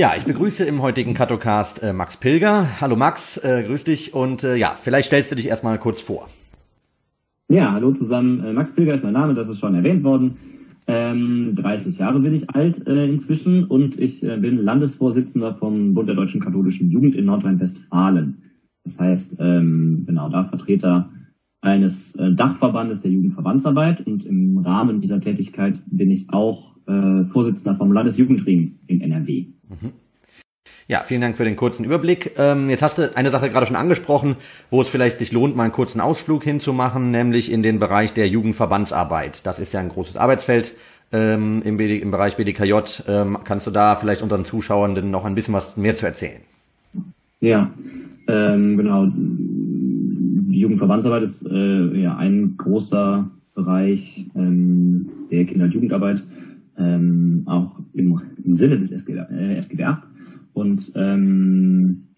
Ja, 0.00 0.14
ich 0.16 0.24
begrüße 0.24 0.64
im 0.64 0.80
heutigen 0.80 1.12
Katocast 1.12 1.82
äh, 1.82 1.92
Max 1.92 2.16
Pilger. 2.16 2.80
Hallo 2.80 2.96
Max, 2.96 3.36
äh, 3.36 3.64
grüß 3.66 3.84
dich 3.84 4.14
und 4.14 4.42
äh, 4.44 4.56
ja, 4.56 4.74
vielleicht 4.82 5.08
stellst 5.08 5.30
du 5.30 5.34
dich 5.34 5.46
erstmal 5.46 5.78
kurz 5.78 6.00
vor. 6.00 6.26
Ja, 7.50 7.72
hallo 7.72 7.92
zusammen. 7.92 8.42
Äh, 8.42 8.54
Max 8.54 8.74
Pilger 8.74 8.94
ist 8.94 9.04
mein 9.04 9.12
Name, 9.12 9.34
das 9.34 9.50
ist 9.50 9.58
schon 9.58 9.74
erwähnt 9.74 10.02
worden. 10.02 10.38
Ähm, 10.86 11.54
30 11.54 11.98
Jahre 11.98 12.18
bin 12.18 12.32
ich 12.32 12.48
alt 12.48 12.86
äh, 12.86 13.04
inzwischen 13.04 13.64
und 13.64 14.00
ich 14.00 14.24
äh, 14.26 14.38
bin 14.38 14.64
Landesvorsitzender 14.64 15.54
vom 15.54 15.92
Bund 15.92 16.08
der 16.08 16.16
Deutschen 16.16 16.40
Katholischen 16.40 16.88
Jugend 16.88 17.14
in 17.14 17.26
Nordrhein-Westfalen. 17.26 18.38
Das 18.84 18.98
heißt, 18.98 19.36
ähm, 19.40 20.04
genau 20.06 20.30
da 20.30 20.44
Vertreter 20.44 21.10
eines 21.60 22.14
äh, 22.16 22.32
Dachverbandes 22.32 23.00
der 23.00 23.10
Jugendverbandsarbeit 23.10 24.06
und 24.06 24.24
im 24.24 24.58
Rahmen 24.58 25.00
dieser 25.00 25.20
Tätigkeit 25.20 25.80
bin 25.86 26.10
ich 26.10 26.26
auch 26.30 26.76
äh, 26.86 27.24
Vorsitzender 27.24 27.76
vom 27.76 27.92
Landesjugendring 27.92 28.78
in 28.86 29.00
NRW. 29.00 29.46
Mhm. 29.68 29.92
Ja, 30.88 31.02
vielen 31.04 31.20
Dank 31.20 31.36
für 31.36 31.44
den 31.44 31.54
kurzen 31.54 31.84
Überblick. 31.84 32.32
Ähm, 32.36 32.68
jetzt 32.68 32.82
hast 32.82 32.98
du 32.98 33.16
eine 33.16 33.30
Sache 33.30 33.48
gerade 33.48 33.66
schon 33.66 33.76
angesprochen, 33.76 34.34
wo 34.70 34.80
es 34.80 34.88
vielleicht 34.88 35.20
sich 35.20 35.30
lohnt, 35.30 35.54
mal 35.54 35.62
einen 35.62 35.72
kurzen 35.72 36.00
Ausflug 36.00 36.42
hinzumachen, 36.42 37.12
nämlich 37.12 37.52
in 37.52 37.62
den 37.62 37.78
Bereich 37.78 38.12
der 38.12 38.26
Jugendverbandsarbeit. 38.26 39.46
Das 39.46 39.60
ist 39.60 39.72
ja 39.72 39.78
ein 39.78 39.88
großes 39.88 40.16
Arbeitsfeld 40.16 40.72
ähm, 41.12 41.62
im, 41.64 41.76
BD, 41.76 41.98
im 41.98 42.10
Bereich 42.10 42.36
BDKJ. 42.36 42.74
Ähm, 43.06 43.38
kannst 43.44 43.68
du 43.68 43.70
da 43.70 43.94
vielleicht 43.94 44.22
unseren 44.22 44.44
Zuschauern 44.44 45.10
noch 45.10 45.24
ein 45.24 45.36
bisschen 45.36 45.54
was 45.54 45.76
mehr 45.76 45.94
zu 45.94 46.06
erzählen? 46.06 46.40
Ja, 47.40 47.70
ähm, 48.26 48.76
genau. 48.76 49.06
Die 50.50 50.60
Jugendverbandsarbeit 50.60 51.22
ist 51.22 51.48
äh, 51.48 52.00
ja 52.00 52.16
ein 52.16 52.56
großer 52.56 53.30
Bereich 53.54 54.26
ähm, 54.34 55.06
der 55.30 55.44
Kinder- 55.44 55.66
und 55.66 55.74
Jugendarbeit, 55.74 56.24
ähm, 56.76 57.44
auch 57.46 57.78
im, 57.92 58.20
im 58.44 58.56
Sinne 58.56 58.78
des 58.78 58.90
SGB, 58.90 59.20
äh, 59.30 59.54
SGB 59.56 59.84
8. 59.84 60.08
Und 60.52 60.92
ähm, 60.96 62.08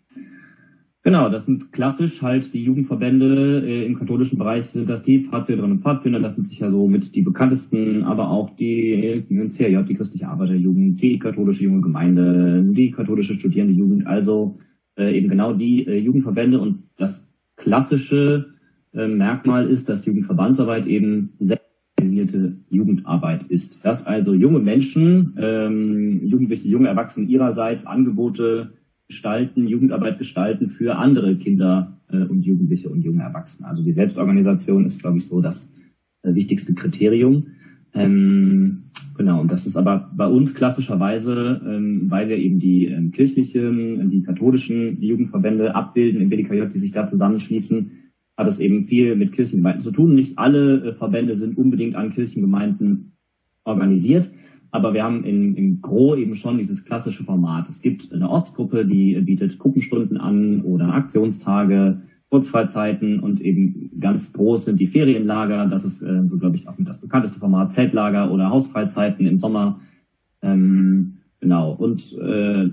genau, 1.03 1.28
das 1.28 1.44
sind 1.44 1.72
klassisch 1.72 2.22
halt 2.22 2.55
die 2.55 2.64
Jugendverbände 2.64 3.66
äh, 3.66 3.84
im 3.84 3.97
katholischen 3.97 4.38
Bereich 4.38 4.64
sind 4.64 4.88
das 4.88 5.03
die 5.03 5.25
Pfadfinderinnen 5.25 5.77
und 5.77 5.83
Pfadfinder, 5.83 6.19
das 6.19 6.36
sind 6.36 6.47
sicher 6.47 6.70
so 6.70 6.88
mit 6.88 7.14
die 7.14 7.22
bekanntesten, 7.22 8.03
aber 8.03 8.30
auch 8.30 8.48
die 8.56 9.27
CRJ, 9.28 9.83
die 9.83 9.94
christliche 9.94 10.28
Arbeiterjugend, 10.28 11.03
die 11.03 11.19
katholische 11.19 11.64
junge 11.64 11.83
Gemeinde, 11.83 12.64
die 12.70 12.92
katholische 12.92 13.34
studierende 13.34 13.75
Jugend, 13.75 14.06
also 14.06 14.56
äh, 14.97 15.14
eben 15.16 15.28
genau 15.28 15.53
die 15.53 15.86
äh, 15.86 15.98
Jugendverbände. 15.98 16.58
Und 16.58 16.84
das 16.97 17.31
klassische 17.56 18.55
äh, 18.95 19.06
Merkmal 19.06 19.69
ist, 19.69 19.89
dass 19.89 20.06
Jugendverbandsarbeit 20.06 20.86
eben 20.86 21.34
organisierte 22.03 22.56
Jugendarbeit 22.69 23.44
ist. 23.44 23.84
Dass 23.84 24.06
also 24.06 24.34
junge 24.34 24.59
Menschen, 24.59 25.36
ähm, 25.39 26.20
Jugendliche, 26.25 26.69
junge 26.69 26.89
Erwachsene 26.89 27.27
ihrerseits 27.27 27.86
Angebote 27.86 28.72
gestalten, 29.06 29.67
Jugendarbeit 29.67 30.19
gestalten 30.19 30.69
für 30.69 30.97
andere 30.97 31.36
Kinder 31.36 32.00
äh, 32.11 32.25
und 32.25 32.44
Jugendliche 32.44 32.89
und 32.89 33.03
junge 33.03 33.22
Erwachsene. 33.22 33.69
Also 33.69 33.84
die 33.84 33.92
Selbstorganisation 33.92 34.84
ist, 34.84 35.00
glaube 35.03 35.19
ich, 35.19 35.27
so 35.27 35.41
das 35.41 35.75
äh, 36.22 36.34
wichtigste 36.34 36.75
Kriterium. 36.75 37.47
Ähm, 37.94 38.84
genau, 39.16 39.40
und 39.40 39.50
das 39.50 39.66
ist 39.66 39.76
aber 39.76 40.10
bei 40.14 40.26
uns 40.26 40.54
klassischerweise, 40.54 41.60
ähm, 41.66 42.10
weil 42.10 42.28
wir 42.28 42.36
eben 42.36 42.58
die 42.58 42.86
ähm, 42.86 43.10
kirchlichen, 43.10 44.08
die 44.08 44.22
katholischen 44.22 45.00
Jugendverbände 45.02 45.74
abbilden 45.74 46.20
im 46.20 46.30
BDKJ, 46.30 46.66
die 46.72 46.78
sich 46.78 46.92
da 46.92 47.04
zusammenschließen, 47.04 47.92
hat 48.36 48.46
es 48.46 48.60
eben 48.60 48.82
viel 48.82 49.14
mit 49.16 49.32
Kirchengemeinden 49.32 49.80
zu 49.80 49.92
tun. 49.92 50.14
Nicht 50.14 50.38
alle 50.38 50.86
äh, 50.86 50.92
Verbände 50.92 51.36
sind 51.36 51.58
unbedingt 51.58 51.94
an 51.94 52.10
Kirchengemeinden 52.10 53.12
organisiert, 53.64 54.31
aber 54.70 54.94
wir 54.94 55.04
haben 55.04 55.25
in, 55.25 55.54
im 55.54 55.81
Gro 55.82 56.16
eben 56.16 56.34
schon 56.34 56.56
dieses 56.56 56.84
klassische 56.86 57.25
Format. 57.25 57.69
Es 57.69 57.82
gibt 57.82 58.12
eine 58.12 58.28
Ortsgruppe, 58.28 58.86
die 58.86 59.20
bietet 59.20 59.58
Gruppenstunden 59.58 60.16
an 60.16 60.62
oder 60.62 60.94
Aktionstage, 60.94 62.00
Kurzfreizeiten 62.32 63.20
und 63.20 63.43
eben 63.43 63.91
ganz 64.00 64.32
groß 64.32 64.65
sind 64.65 64.81
die 64.81 64.87
Ferienlager. 64.87 65.66
Das 65.66 65.84
ist 65.84 66.00
äh, 66.00 66.26
so, 66.28 66.38
glaube 66.38 66.56
ich, 66.56 66.66
auch 66.66 66.75
das 66.78 67.03
bekannteste 67.03 67.38
Format, 67.38 67.72
Zeltlager 67.72 68.32
oder 68.32 68.48
Hausfreizeiten 68.48 69.26
im 69.26 69.37
Sommer. 69.37 69.81
Ähm, 70.41 71.19
genau. 71.41 71.75
Und 71.75 72.16
äh, 72.22 72.70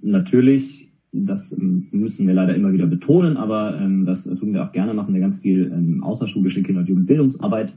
natürlich 0.00 0.90
das 1.12 1.58
ähm, 1.58 1.88
müssen 1.90 2.26
wir 2.26 2.32
leider 2.34 2.54
immer 2.54 2.72
wieder 2.72 2.86
betonen, 2.86 3.36
aber 3.36 3.78
ähm, 3.78 4.06
das 4.06 4.24
tun 4.24 4.54
wir 4.54 4.64
auch 4.64 4.72
gerne, 4.72 4.94
machen 4.94 5.12
wir 5.12 5.20
ganz 5.20 5.40
viel 5.40 5.70
ähm, 5.72 6.02
außerschulische 6.02 6.62
Kinder- 6.62 6.80
und 6.80 6.88
Jugendbildungsarbeit. 6.88 7.76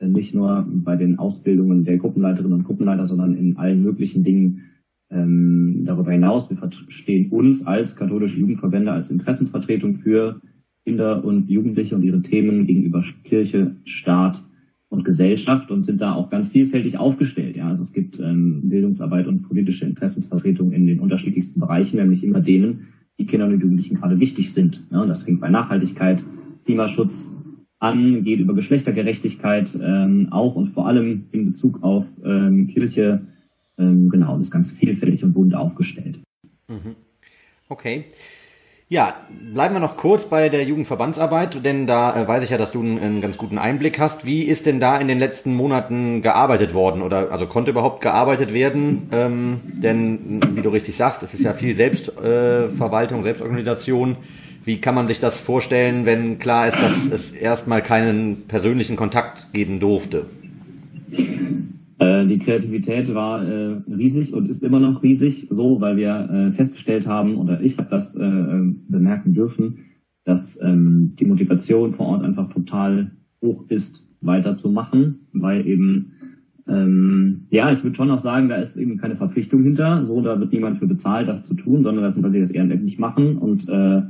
Äh, 0.00 0.08
nicht 0.08 0.34
nur 0.34 0.66
bei 0.68 0.96
den 0.96 1.18
Ausbildungen 1.18 1.84
der 1.84 1.96
Gruppenleiterinnen 1.96 2.58
und 2.58 2.64
Gruppenleiter, 2.64 3.06
sondern 3.06 3.34
in 3.34 3.56
allen 3.56 3.82
möglichen 3.82 4.22
Dingen 4.22 4.62
ähm, 5.12 5.82
darüber 5.84 6.12
hinaus. 6.12 6.50
Wir 6.50 6.56
verstehen 6.56 7.30
uns 7.30 7.66
als 7.66 7.96
katholische 7.96 8.40
Jugendverbände 8.40 8.92
als 8.92 9.10
Interessensvertretung 9.10 9.96
für 9.96 10.40
Kinder 10.84 11.24
und 11.24 11.48
Jugendliche 11.48 11.94
und 11.94 12.02
ihre 12.02 12.22
Themen 12.22 12.66
gegenüber 12.66 13.04
Kirche, 13.24 13.76
Staat 13.84 14.42
und 14.88 15.04
Gesellschaft 15.04 15.70
und 15.70 15.82
sind 15.82 16.00
da 16.00 16.14
auch 16.14 16.28
ganz 16.28 16.48
vielfältig 16.48 16.98
aufgestellt. 16.98 17.56
Ja, 17.56 17.68
also 17.68 17.82
es 17.82 17.92
gibt 17.92 18.20
ähm, 18.20 18.68
Bildungsarbeit 18.68 19.26
und 19.26 19.42
politische 19.42 19.86
Interessensvertretung 19.86 20.72
in 20.72 20.86
den 20.86 21.00
unterschiedlichsten 21.00 21.60
Bereichen, 21.60 21.96
nämlich 21.96 22.24
immer 22.24 22.40
denen, 22.40 22.88
die 23.18 23.26
Kindern 23.26 23.52
und 23.52 23.60
Jugendlichen 23.60 23.96
gerade 23.96 24.20
wichtig 24.20 24.52
sind. 24.52 24.84
Ja, 24.90 25.06
das 25.06 25.24
fängt 25.24 25.40
bei 25.40 25.48
Nachhaltigkeit, 25.48 26.24
Klimaschutz 26.64 27.42
an, 27.78 28.22
geht 28.22 28.40
über 28.40 28.54
Geschlechtergerechtigkeit 28.54 29.78
ähm, 29.82 30.28
auch 30.30 30.56
und 30.56 30.66
vor 30.66 30.86
allem 30.86 31.24
in 31.32 31.46
Bezug 31.46 31.82
auf 31.82 32.20
ähm, 32.24 32.66
Kirche. 32.66 33.22
Ähm, 33.78 34.10
genau, 34.10 34.36
das 34.36 34.48
ist 34.48 34.52
ganz 34.52 34.70
vielfältig 34.70 35.24
und 35.24 35.32
bunt 35.32 35.54
aufgestellt. 35.54 36.20
Mhm. 36.68 36.96
Okay. 37.68 38.06
Ja, 38.92 39.16
bleiben 39.54 39.74
wir 39.74 39.80
noch 39.80 39.96
kurz 39.96 40.26
bei 40.26 40.50
der 40.50 40.64
Jugendverbandsarbeit, 40.64 41.64
denn 41.64 41.86
da 41.86 42.14
äh, 42.14 42.28
weiß 42.28 42.44
ich 42.44 42.50
ja, 42.50 42.58
dass 42.58 42.72
du 42.72 42.80
einen, 42.80 42.98
einen, 42.98 43.20
ganz 43.22 43.38
guten 43.38 43.56
Einblick 43.56 43.98
hast. 43.98 44.26
Wie 44.26 44.42
ist 44.42 44.66
denn 44.66 44.80
da 44.80 44.98
in 44.98 45.08
den 45.08 45.18
letzten 45.18 45.54
Monaten 45.54 46.20
gearbeitet 46.20 46.74
worden 46.74 47.00
oder 47.00 47.32
also 47.32 47.46
konnte 47.46 47.70
überhaupt 47.70 48.02
gearbeitet 48.02 48.52
werden? 48.52 49.08
Ähm, 49.10 49.60
denn 49.64 50.40
wie 50.54 50.60
du 50.60 50.68
richtig 50.68 50.98
sagst, 50.98 51.22
es 51.22 51.32
ist 51.32 51.40
ja 51.40 51.54
viel 51.54 51.74
Selbstverwaltung, 51.74 53.20
äh, 53.20 53.24
Selbstorganisation. 53.24 54.16
Wie 54.66 54.78
kann 54.78 54.94
man 54.94 55.08
sich 55.08 55.20
das 55.20 55.38
vorstellen, 55.38 56.04
wenn 56.04 56.38
klar 56.38 56.68
ist, 56.68 56.76
dass 56.82 57.10
es 57.10 57.32
erstmal 57.32 57.80
keinen 57.80 58.42
persönlichen 58.46 58.96
Kontakt 58.96 59.54
geben 59.54 59.80
durfte? 59.80 60.26
Äh, 62.12 62.26
die 62.26 62.38
Kreativität 62.38 63.14
war 63.14 63.46
äh, 63.46 63.80
riesig 63.88 64.34
und 64.34 64.48
ist 64.48 64.62
immer 64.62 64.80
noch 64.80 65.02
riesig, 65.02 65.48
so 65.50 65.80
weil 65.80 65.96
wir 65.96 66.28
äh, 66.30 66.52
festgestellt 66.52 67.06
haben 67.06 67.36
oder 67.36 67.60
ich 67.60 67.78
habe 67.78 67.88
das 67.90 68.16
äh, 68.16 68.60
bemerken 68.88 69.32
dürfen, 69.32 69.78
dass 70.24 70.60
ähm, 70.62 71.14
die 71.18 71.26
Motivation 71.26 71.92
vor 71.92 72.06
Ort 72.06 72.24
einfach 72.24 72.48
total 72.52 73.12
hoch 73.42 73.64
ist, 73.68 74.08
weiterzumachen, 74.20 75.26
weil 75.32 75.66
eben 75.66 76.12
ähm, 76.68 77.46
ja, 77.50 77.72
ich 77.72 77.82
würde 77.82 77.96
schon 77.96 78.10
auch 78.10 78.18
sagen, 78.18 78.48
da 78.48 78.56
ist 78.56 78.76
eben 78.76 78.98
keine 78.98 79.16
Verpflichtung 79.16 79.64
hinter, 79.64 80.06
so 80.06 80.20
da 80.20 80.38
wird 80.38 80.52
niemand 80.52 80.78
für 80.78 80.86
bezahlt, 80.86 81.26
das 81.26 81.42
zu 81.42 81.54
tun, 81.54 81.82
sondern 81.82 82.04
das 82.04 82.14
sind 82.14 82.22
Leute, 82.22 82.34
die 82.34 82.40
das 82.40 82.52
ehrenamtlich 82.52 82.98
machen 83.00 83.38
und 83.38 83.68
äh, 83.68 84.02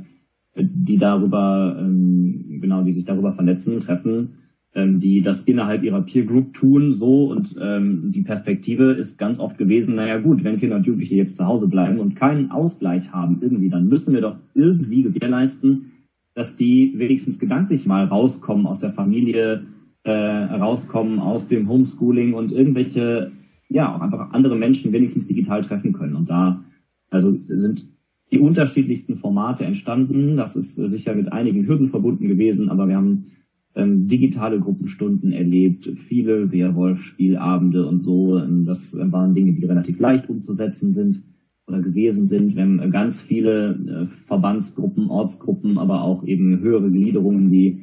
die 0.55 0.97
darüber 0.97 1.77
ähm, 1.79 2.59
genau, 2.61 2.83
die 2.83 2.91
sich 2.91 3.05
darüber 3.05 3.33
vernetzen, 3.33 3.79
treffen 3.79 4.35
ähm, 4.75 4.99
die 4.99 5.21
das 5.21 5.43
innerhalb 5.43 5.83
ihrer 5.83 6.01
Peer 6.01 6.25
Group 6.25 6.53
tun, 6.53 6.93
so 6.93 7.31
und 7.31 7.55
ähm, 7.61 8.11
die 8.11 8.23
Perspektive 8.23 8.93
ist 8.93 9.17
ganz 9.17 9.39
oft 9.39 9.57
gewesen, 9.57 9.95
naja 9.95 10.19
gut, 10.19 10.43
wenn 10.43 10.59
Kinder 10.59 10.77
und 10.77 10.85
Jugendliche 10.85 11.15
jetzt 11.15 11.37
zu 11.37 11.45
Hause 11.45 11.67
bleiben 11.67 11.99
und 11.99 12.15
keinen 12.15 12.49
Ausgleich 12.51 13.11
haben 13.11 13.37
irgendwie, 13.41 13.69
dann 13.69 13.87
müssen 13.87 14.13
wir 14.13 14.21
doch 14.21 14.37
irgendwie 14.55 15.03
gewährleisten, 15.03 15.91
dass 16.33 16.55
die 16.55 16.93
wenigstens 16.97 17.39
gedanklich 17.39 17.85
mal 17.85 18.05
rauskommen 18.05 18.65
aus 18.65 18.79
der 18.79 18.89
Familie, 18.89 19.65
äh, 20.03 20.11
rauskommen 20.11 21.19
aus 21.19 21.47
dem 21.47 21.69
Homeschooling 21.69 22.33
und 22.33 22.51
irgendwelche, 22.51 23.31
ja, 23.69 23.95
auch 23.95 24.01
einfach 24.01 24.31
andere 24.31 24.55
Menschen 24.55 24.91
wenigstens 24.91 25.27
digital 25.27 25.61
treffen 25.61 25.93
können. 25.93 26.15
Und 26.15 26.29
da, 26.29 26.63
also 27.11 27.37
sind 27.47 27.85
die 28.31 28.39
unterschiedlichsten 28.39 29.15
Formate 29.15 29.65
entstanden. 29.65 30.37
Das 30.37 30.55
ist 30.55 30.75
sicher 30.75 31.13
mit 31.13 31.31
einigen 31.31 31.67
Hürden 31.67 31.87
verbunden 31.87 32.27
gewesen, 32.27 32.69
aber 32.69 32.87
wir 32.87 32.95
haben 32.95 33.25
ähm, 33.75 34.07
digitale 34.07 34.59
Gruppenstunden 34.59 35.31
erlebt, 35.31 35.85
viele 35.85 36.51
Werwolf-Spielabende 36.51 37.85
und 37.87 37.97
so. 37.97 38.37
Ähm, 38.37 38.65
das 38.65 38.97
waren 39.11 39.33
Dinge, 39.33 39.53
die 39.53 39.65
relativ 39.65 39.99
leicht 39.99 40.29
umzusetzen 40.29 40.93
sind 40.93 41.23
oder 41.67 41.81
gewesen 41.81 42.27
sind. 42.27 42.55
Wir 42.55 42.63
haben 42.63 42.91
ganz 42.91 43.21
viele 43.21 43.75
äh, 43.87 44.07
Verbandsgruppen, 44.07 45.09
Ortsgruppen, 45.09 45.77
aber 45.77 46.03
auch 46.03 46.23
eben 46.25 46.59
höhere 46.59 46.91
Gliederungen 46.91 47.51
wie 47.51 47.81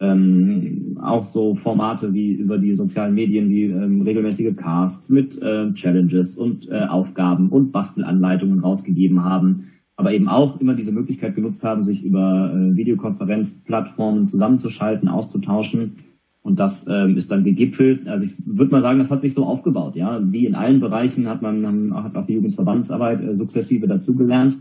ähm, 0.00 0.98
auch 1.02 1.24
so 1.24 1.54
Formate 1.54 2.14
wie 2.14 2.32
über 2.32 2.58
die 2.58 2.72
sozialen 2.72 3.14
Medien 3.14 3.50
wie 3.50 3.64
ähm, 3.64 4.02
regelmäßige 4.02 4.56
Casts 4.56 5.10
mit 5.10 5.40
äh, 5.42 5.72
Challenges 5.72 6.36
und 6.36 6.70
äh, 6.70 6.86
Aufgaben 6.88 7.48
und 7.48 7.72
Bastelanleitungen 7.72 8.60
rausgegeben 8.60 9.24
haben 9.24 9.64
aber 9.98 10.12
eben 10.12 10.28
auch 10.28 10.60
immer 10.60 10.74
diese 10.74 10.92
Möglichkeit 10.92 11.34
genutzt 11.34 11.64
haben, 11.64 11.82
sich 11.82 12.04
über 12.04 12.52
äh, 12.54 12.76
Videokonferenzplattformen 12.76 14.26
zusammenzuschalten, 14.26 15.08
auszutauschen 15.08 15.96
Und 16.40 16.60
das 16.60 16.86
ähm, 16.88 17.16
ist 17.16 17.32
dann 17.32 17.42
gegipfelt. 17.42 18.06
Also 18.06 18.24
ich 18.24 18.46
würde 18.46 18.70
mal 18.70 18.80
sagen, 18.80 19.00
das 19.00 19.10
hat 19.10 19.20
sich 19.20 19.34
so 19.34 19.44
aufgebaut. 19.44 19.96
Ja, 19.96 20.20
wie 20.22 20.46
in 20.46 20.54
allen 20.54 20.78
Bereichen 20.78 21.28
hat 21.28 21.42
man 21.42 21.92
hat 21.94 22.14
auch 22.14 22.26
die 22.26 22.34
Jugendverbandsarbeit 22.34 23.22
äh, 23.22 23.34
sukzessive 23.34 23.88
dazugelernt. 23.88 24.58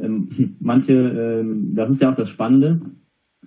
Ähm, 0.00 0.28
manche, 0.60 0.94
ähm, 0.94 1.74
das 1.74 1.90
ist 1.90 2.00
ja 2.00 2.12
auch 2.12 2.16
das 2.16 2.28
Spannende. 2.28 2.80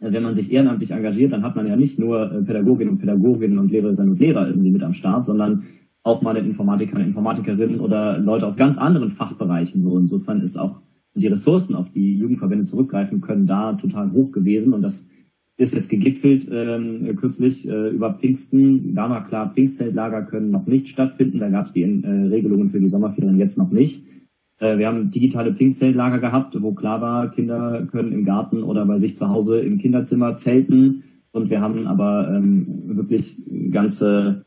Äh, 0.02 0.12
wenn 0.12 0.24
man 0.24 0.34
sich 0.34 0.52
ehrenamtlich 0.52 0.92
engagiert, 0.92 1.32
dann 1.32 1.44
hat 1.44 1.56
man 1.56 1.68
ja 1.68 1.78
nicht 1.78 2.00
nur 2.00 2.34
äh, 2.34 2.42
Pädagoginnen 2.42 2.96
und 2.96 3.00
Pädagoginnen 3.00 3.60
und 3.60 3.72
Lehrerinnen 3.72 4.12
und 4.12 4.20
Lehrer 4.20 4.50
irgendwie 4.50 4.72
mit 4.72 4.84
am 4.84 4.94
Start, 4.94 5.24
sondern 5.24 5.64
auch 6.04 6.22
mal 6.22 6.34
den 6.34 6.48
Informatiker, 6.48 7.00
Informatikerinnen 7.00 7.80
oder 7.80 8.18
Leute 8.20 8.46
aus 8.46 8.58
ganz 8.58 8.78
anderen 8.78 9.08
Fachbereichen. 9.08 9.82
So 9.82 9.98
insofern 9.98 10.42
ist 10.42 10.58
auch 10.58 10.82
die 11.16 11.28
Ressourcen, 11.28 11.76
auf 11.76 11.92
die 11.92 12.18
Jugendverbände 12.18 12.66
zurückgreifen 12.66 13.22
können, 13.22 13.46
da 13.46 13.74
total 13.74 14.12
hoch 14.12 14.32
gewesen. 14.32 14.74
Und 14.74 14.82
das 14.82 15.10
ist 15.58 15.76
jetzt 15.76 15.90
gegipfelt 15.90 16.50
ähm, 16.52 17.16
kürzlich 17.16 17.70
äh, 17.70 17.90
über 17.90 18.16
Pfingsten. 18.16 18.96
Da 18.96 19.10
war 19.10 19.24
klar, 19.24 19.54
Pfingstzeltlager 19.54 20.24
können 20.24 20.50
noch 20.50 20.66
nicht 20.66 20.88
stattfinden. 20.88 21.40
Da 21.40 21.50
gab 21.50 21.66
es 21.66 21.74
die 21.74 21.84
äh, 21.84 22.08
Regelungen 22.08 22.70
für 22.70 22.80
die 22.80 22.90
Sommerferien 22.90 23.38
jetzt 23.38 23.58
noch 23.58 23.72
nicht. 23.72 24.04
Äh, 24.60 24.80
wir 24.80 24.88
haben 24.88 25.12
digitale 25.12 25.54
Pfingstzeltlager 25.54 26.20
gehabt, 26.20 26.60
wo 26.60 26.74
klar 26.74 27.02
war, 27.02 27.30
Kinder 27.30 27.88
können 27.92 28.12
im 28.12 28.26
Garten 28.26 28.64
oder 28.64 28.86
bei 28.86 28.98
sich 28.98 29.16
zu 29.16 29.30
Hause 29.30 29.62
im 29.62 29.78
Kinderzimmer 29.78 30.36
zelten. 30.36 31.04
Und 31.32 31.50
wir 31.50 31.62
haben 31.62 31.88
aber 31.88 32.34
ähm, 32.36 32.98
wirklich 32.98 33.44
ganze 33.72 34.46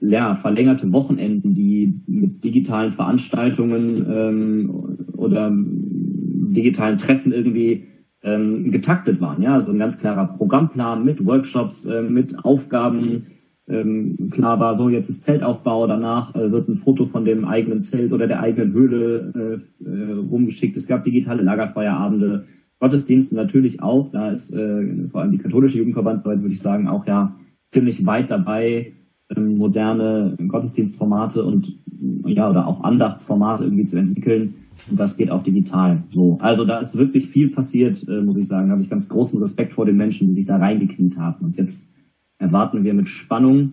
ja, 0.00 0.34
verlängerte 0.34 0.92
Wochenenden, 0.92 1.54
die 1.54 2.00
mit 2.06 2.44
digitalen 2.44 2.90
Veranstaltungen 2.90 4.06
ähm, 4.14 4.96
oder 5.16 5.52
digitalen 5.54 6.98
Treffen 6.98 7.32
irgendwie 7.32 7.84
ähm, 8.22 8.70
getaktet 8.70 9.20
waren. 9.20 9.42
Ja, 9.42 9.54
also 9.54 9.72
ein 9.72 9.78
ganz 9.78 10.00
klarer 10.00 10.26
Programmplan 10.36 11.04
mit 11.04 11.24
Workshops, 11.24 11.86
äh, 11.86 12.02
mit 12.02 12.44
Aufgaben. 12.44 13.26
Ähm, 13.68 14.30
klar 14.30 14.60
war 14.60 14.74
so, 14.74 14.88
jetzt 14.88 15.08
ist 15.08 15.22
Zeltaufbau, 15.22 15.86
danach 15.86 16.34
äh, 16.34 16.52
wird 16.52 16.68
ein 16.68 16.76
Foto 16.76 17.06
von 17.06 17.24
dem 17.24 17.44
eigenen 17.44 17.82
Zelt 17.82 18.12
oder 18.12 18.26
der 18.26 18.40
eigenen 18.40 18.72
Höhle 18.72 19.60
äh, 19.82 19.84
äh, 19.84 20.12
rumgeschickt. 20.12 20.76
Es 20.76 20.86
gab 20.86 21.04
digitale 21.04 21.42
Lagerfeuerabende, 21.42 22.44
Gottesdienste 22.78 23.36
natürlich 23.36 23.82
auch. 23.82 24.10
Da 24.12 24.30
ist 24.30 24.52
äh, 24.52 25.08
vor 25.08 25.22
allem 25.22 25.32
die 25.32 25.38
katholische 25.38 25.78
Jugendverbandsarbeit, 25.78 26.42
würde 26.42 26.52
ich 26.52 26.60
sagen, 26.60 26.88
auch 26.88 27.06
ja 27.06 27.34
ziemlich 27.70 28.06
weit 28.06 28.30
dabei, 28.30 28.92
moderne 29.34 30.36
Gottesdienstformate 30.48 31.42
und 31.44 31.78
ja 32.24 32.48
oder 32.48 32.66
auch 32.66 32.84
Andachtsformate 32.84 33.64
irgendwie 33.64 33.84
zu 33.84 33.98
entwickeln. 33.98 34.54
Und 34.88 35.00
das 35.00 35.16
geht 35.16 35.30
auch 35.30 35.42
digital. 35.42 36.02
So, 36.08 36.38
also 36.40 36.64
da 36.64 36.78
ist 36.78 36.96
wirklich 36.96 37.26
viel 37.26 37.50
passiert, 37.50 38.06
äh, 38.08 38.20
muss 38.20 38.36
ich 38.36 38.46
sagen. 38.46 38.68
Da 38.68 38.72
habe 38.72 38.82
ich 38.82 38.90
ganz 38.90 39.08
großen 39.08 39.40
Respekt 39.40 39.72
vor 39.72 39.84
den 39.84 39.96
Menschen, 39.96 40.28
die 40.28 40.34
sich 40.34 40.46
da 40.46 40.58
reingekniet 40.58 41.18
haben. 41.18 41.46
Und 41.46 41.56
jetzt 41.56 41.92
erwarten 42.38 42.84
wir 42.84 42.94
mit 42.94 43.08
Spannung 43.08 43.72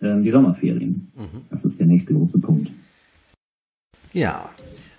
äh, 0.00 0.20
die 0.22 0.30
Sommerferien. 0.30 1.12
Mhm. 1.16 1.42
Das 1.50 1.64
ist 1.64 1.80
der 1.80 1.86
nächste 1.86 2.14
große 2.14 2.40
Punkt. 2.40 2.70
Ja, 4.12 4.48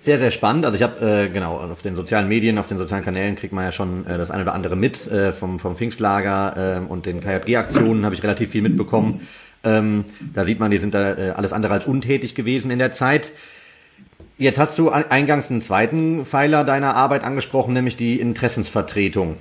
sehr, 0.01 0.19
sehr 0.19 0.29
spannend. 0.29 0.65
Also 0.65 0.75
ich 0.75 0.83
habe, 0.83 1.03
äh, 1.03 1.29
genau, 1.29 1.57
auf 1.57 1.81
den 1.81 1.95
sozialen 1.95 2.27
Medien, 2.27 2.59
auf 2.59 2.67
den 2.67 2.77
sozialen 2.77 3.03
Kanälen 3.03 3.35
kriegt 3.35 3.53
man 3.53 3.63
ja 3.63 3.71
schon 3.71 4.05
äh, 4.05 4.19
das 4.19 4.29
eine 4.29 4.43
oder 4.43 4.53
andere 4.53 4.75
mit. 4.75 5.09
Äh, 5.09 5.33
vom, 5.33 5.57
vom 5.57 5.75
Pfingstlager 5.75 6.81
äh, 6.83 6.91
und 6.91 7.07
den 7.07 7.21
KJG-Aktionen 7.21 8.05
habe 8.05 8.13
ich 8.13 8.21
relativ 8.21 8.51
viel 8.51 8.61
mitbekommen. 8.61 9.21
Ähm, 9.65 10.05
da 10.33 10.45
sieht 10.45 10.59
man, 10.59 10.71
die 10.71 10.77
sind 10.77 10.93
da 10.93 11.17
äh, 11.17 11.29
alles 11.31 11.51
andere 11.51 11.73
als 11.73 11.85
untätig 11.85 12.35
gewesen 12.35 12.71
in 12.71 12.79
der 12.79 12.93
Zeit. 12.93 13.31
Jetzt 14.37 14.59
hast 14.59 14.77
du 14.77 14.89
eingangs 14.89 15.49
einen 15.49 15.61
zweiten 15.61 16.25
Pfeiler 16.25 16.63
deiner 16.63 16.95
Arbeit 16.95 17.23
angesprochen, 17.23 17.73
nämlich 17.73 17.95
die 17.95 18.19
Interessensvertretung. 18.19 19.37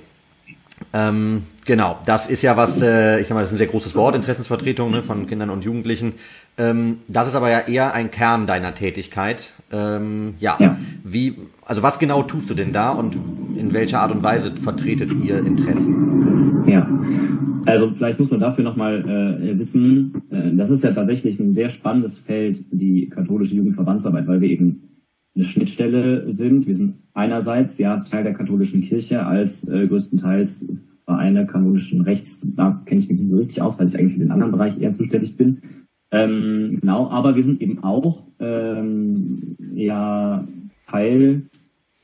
Ähm, 0.93 1.47
genau, 1.65 1.99
das 2.07 2.29
ist 2.29 2.43
ja 2.43 2.57
was, 2.57 2.81
äh, 2.81 3.21
ich 3.21 3.29
sag 3.29 3.35
mal, 3.35 3.41
das 3.41 3.51
ist 3.51 3.55
ein 3.55 3.59
sehr 3.59 3.67
großes 3.67 3.95
Wort, 3.95 4.15
Interessensvertretung 4.15 4.91
ne, 4.91 5.03
von 5.03 5.27
Kindern 5.27 5.51
und 5.51 5.65
Jugendlichen. 5.65 6.15
Ähm, 6.57 6.99
das 7.09 7.29
ist 7.29 7.35
aber 7.35 7.51
ja 7.51 7.61
eher 7.61 7.95
ein 7.95 8.11
Kern 8.11 8.47
deiner 8.47 8.75
Tätigkeit. 8.75 9.53
Ähm, 9.73 10.35
ja. 10.39 10.57
ja, 10.61 10.79
wie, 11.03 11.35
also 11.65 11.83
was 11.83 11.99
genau 11.99 12.23
tust 12.23 12.49
du 12.49 12.55
denn 12.55 12.73
da 12.73 12.91
und 12.91 13.17
in 13.57 13.73
welcher 13.73 14.01
Art 14.01 14.13
und 14.13 14.23
Weise 14.23 14.53
vertretet 14.53 15.13
ihr 15.13 15.39
Interessen? 15.39 16.65
Ja, 16.67 16.89
also 17.67 17.91
vielleicht 17.91 18.19
muss 18.19 18.31
man 18.31 18.41
dafür 18.41 18.63
nochmal 18.63 19.01
äh, 19.43 19.59
wissen, 19.59 20.23
äh, 20.31 20.55
das 20.55 20.71
ist 20.71 20.85
ja 20.85 20.93
tatsächlich 20.93 21.41
ein 21.41 21.53
sehr 21.53 21.69
spannendes 21.69 22.21
Feld, 22.21 22.65
die 22.73 23.09
katholische 23.09 23.57
Jugendverbandsarbeit, 23.57 24.27
weil 24.27 24.41
wir 24.41 24.49
eben 24.49 24.83
eine 25.35 25.45
Schnittstelle 25.45 26.31
sind. 26.31 26.67
Wir 26.67 26.75
sind 26.75 26.97
einerseits 27.15 27.79
ja 27.79 27.99
Teil 27.99 28.23
der 28.23 28.35
katholischen 28.35 28.83
Kirche 28.83 29.27
als 29.27 29.69
äh, 29.69 29.87
größtenteils 29.89 30.73
Vereine 31.05 31.47
kanonischen 31.47 32.03
Rechts. 32.03 32.55
Da 32.55 32.83
kenne 32.87 33.01
ich 33.01 33.09
mich 33.09 33.19
nicht 33.19 33.29
so 33.29 33.39
richtig 33.39 33.61
aus, 33.61 33.79
weil 33.79 33.87
ich 33.87 33.99
eigentlich 33.99 34.15
für 34.15 34.21
den 34.21 34.31
anderen 34.31 34.53
Bereich 34.53 34.81
eher 34.81 34.93
zuständig 34.93 35.37
bin. 35.37 35.59
Ähm, 36.15 36.79
genau, 36.81 37.09
aber 37.11 37.35
wir 37.35 37.43
sind 37.43 37.61
eben 37.61 37.83
auch 37.83 38.29
ähm, 38.39 39.57
ja 39.75 40.47
Teil 40.87 41.43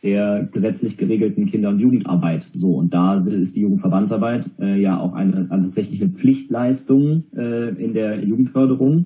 der 0.02 0.48
gesetzlich 0.50 0.96
geregelten 0.96 1.46
Kinder- 1.46 1.68
und 1.68 1.78
Jugendarbeit. 1.78 2.48
So, 2.52 2.76
und 2.76 2.94
da 2.94 3.14
ist 3.14 3.56
die 3.56 3.60
Jugendverbandsarbeit 3.60 4.50
äh, 4.58 4.80
ja 4.80 4.98
auch 4.98 5.12
eine, 5.12 5.46
eine 5.50 5.62
tatsächlich 5.62 6.02
eine 6.02 6.12
Pflichtleistung 6.12 7.24
äh, 7.36 7.68
in 7.70 7.92
der 7.92 8.22
Jugendförderung. 8.22 9.04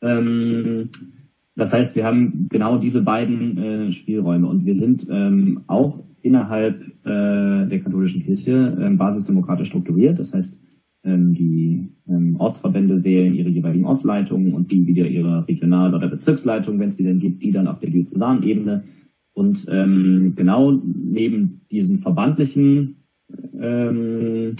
Ähm, 0.00 0.88
das 1.54 1.74
heißt, 1.74 1.96
wir 1.96 2.06
haben 2.06 2.48
genau 2.50 2.78
diese 2.78 3.02
beiden 3.02 3.58
äh, 3.58 3.92
Spielräume 3.92 4.48
und 4.48 4.64
wir 4.64 4.74
sind 4.74 5.06
ähm, 5.10 5.60
auch 5.66 6.02
innerhalb 6.22 6.80
äh, 7.04 7.66
der 7.66 7.80
katholischen 7.80 8.22
Kirche 8.22 8.76
äh, 8.80 8.94
basisdemokratisch 8.94 9.68
strukturiert. 9.68 10.18
Das 10.18 10.32
heißt, 10.32 10.62
ähm, 10.62 10.71
die 11.04 11.88
ähm, 12.08 12.36
Ortsverbände 12.38 13.02
wählen 13.02 13.34
ihre 13.34 13.48
jeweiligen 13.48 13.86
Ortsleitungen 13.86 14.54
und 14.54 14.70
die 14.70 14.86
wieder 14.86 15.06
ihre 15.06 15.46
Regional- 15.48 15.94
oder 15.94 16.08
Bezirksleitung, 16.08 16.78
wenn 16.78 16.88
es 16.88 16.96
die 16.96 17.04
denn 17.04 17.18
gibt, 17.18 17.42
die 17.42 17.50
dann 17.50 17.66
auf 17.66 17.80
der 17.80 17.90
Diözesanebene. 17.90 18.84
Und 19.32 19.66
ähm, 19.72 20.34
genau 20.36 20.72
neben 20.72 21.62
diesen 21.70 21.98
verbandlichen, 21.98 22.96
ähm, 23.58 24.54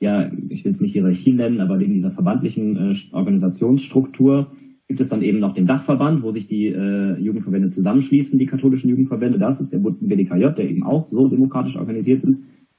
ja, 0.00 0.30
ich 0.48 0.64
will 0.64 0.72
es 0.72 0.80
nicht 0.80 0.92
Hierarchie 0.92 1.32
nennen, 1.32 1.60
aber 1.60 1.76
neben 1.76 1.92
dieser 1.92 2.10
verbandlichen 2.10 2.76
äh, 2.76 2.94
Organisationsstruktur 3.12 4.52
gibt 4.88 5.00
es 5.00 5.08
dann 5.08 5.22
eben 5.22 5.38
noch 5.38 5.54
den 5.54 5.66
Dachverband, 5.66 6.22
wo 6.22 6.30
sich 6.30 6.46
die 6.46 6.66
äh, 6.66 7.18
Jugendverbände 7.18 7.70
zusammenschließen, 7.70 8.38
die 8.38 8.46
katholischen 8.46 8.90
Jugendverbände. 8.90 9.38
Das 9.38 9.60
ist 9.60 9.72
der 9.72 9.78
BDKJ, 9.78 10.48
der 10.56 10.70
eben 10.70 10.84
auch 10.84 11.06
so 11.06 11.28
demokratisch 11.28 11.76
organisiert 11.76 12.20
sind. 12.20 12.38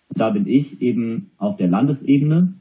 Und 0.10 0.20
da 0.20 0.30
bin 0.30 0.48
ich 0.48 0.82
eben 0.82 1.32
auf 1.38 1.58
der 1.58 1.68
Landesebene 1.68 2.54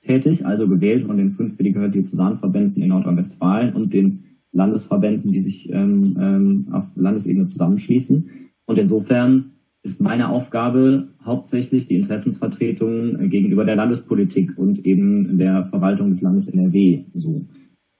tätig, 0.00 0.46
also 0.46 0.68
gewählt 0.68 1.06
von 1.06 1.16
den 1.16 1.30
fünf 1.30 1.56
BDKJ-Diözesanverbänden 1.56 2.82
in 2.82 2.88
Nordrhein-Westfalen 2.88 3.74
und 3.74 3.92
den 3.92 4.24
Landesverbänden, 4.52 5.30
die 5.30 5.40
sich 5.40 5.72
ähm, 5.72 6.16
ähm, 6.18 6.68
auf 6.72 6.90
Landesebene 6.94 7.46
zusammenschließen. 7.46 8.30
Und 8.66 8.78
insofern 8.78 9.52
ist 9.82 10.00
meine 10.00 10.28
Aufgabe 10.28 11.08
hauptsächlich 11.22 11.86
die 11.86 11.96
Interessensvertretung 11.96 13.28
gegenüber 13.28 13.64
der 13.64 13.76
Landespolitik 13.76 14.56
und 14.58 14.86
eben 14.86 15.38
der 15.38 15.64
Verwaltung 15.64 16.10
des 16.10 16.22
Landes 16.22 16.48
NRW. 16.48 17.04
So. 17.14 17.42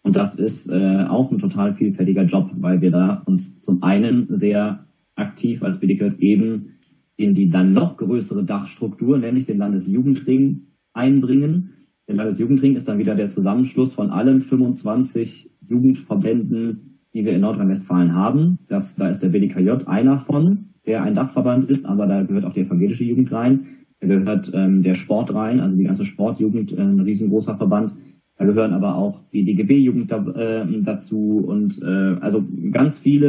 Und 0.03 0.17
das 0.17 0.39
ist 0.39 0.69
äh, 0.69 1.05
auch 1.09 1.31
ein 1.31 1.39
total 1.39 1.75
vielfältiger 1.75 2.25
Job, 2.25 2.51
weil 2.57 2.81
wir 2.81 2.91
da 2.91 3.23
uns 3.27 3.61
zum 3.61 3.83
einen 3.83 4.27
sehr 4.31 4.87
aktiv 5.17 5.63
als 5.63 5.81
BDK 5.81 6.19
eben 6.19 6.79
in 7.17 7.35
die 7.35 7.51
dann 7.51 7.73
noch 7.73 7.97
größere 7.97 8.45
Dachstruktur, 8.45 9.19
nämlich 9.19 9.45
den 9.45 9.59
Landesjugendring, 9.59 10.69
einbringen 10.93 11.75
der 12.09 12.17
Landesjugendring 12.17 12.75
ist 12.75 12.89
dann 12.89 12.99
wieder 12.99 13.15
der 13.15 13.29
Zusammenschluss 13.29 13.95
von 13.95 14.11
allen 14.11 14.41
25 14.41 15.51
Jugendverbänden, 15.67 17.01
die 17.13 17.25
wir 17.25 17.33
in 17.33 17.43
Nordrhein-Westfalen 17.43 18.15
haben. 18.15 18.59
Das, 18.67 18.97
da 18.97 19.09
ist 19.11 19.21
der 19.21 19.29
BDKJ 19.29 19.85
einer 19.87 20.19
von, 20.19 20.71
der 20.87 21.03
ein 21.03 21.15
Dachverband 21.15 21.69
ist, 21.69 21.85
aber 21.85 22.07
da 22.07 22.23
gehört 22.23 22.47
auch 22.47 22.55
die 22.55 22.63
evangelische 22.63 23.05
Jugend 23.05 23.31
rein. 23.31 23.67
Da 24.01 24.07
gehört 24.07 24.51
ähm, 24.55 24.83
der 24.83 24.95
Sport 24.95 25.35
rein, 25.35 25.61
also 25.61 25.77
die 25.77 25.85
ganze 25.85 26.07
Sportjugend, 26.07 26.73
äh, 26.73 26.81
ein 26.81 27.01
riesengroßer 27.01 27.57
Verband. 27.57 27.95
Da 28.39 28.47
gehören 28.47 28.73
aber 28.73 28.95
auch 28.95 29.23
die 29.33 29.45
DGB-Jugend 29.45 30.11
da, 30.11 30.25
äh, 30.29 30.83
dazu 30.83 31.45
und 31.47 31.83
äh, 31.83 32.17
also 32.21 32.47
ganz 32.71 32.99
viele 33.01 33.29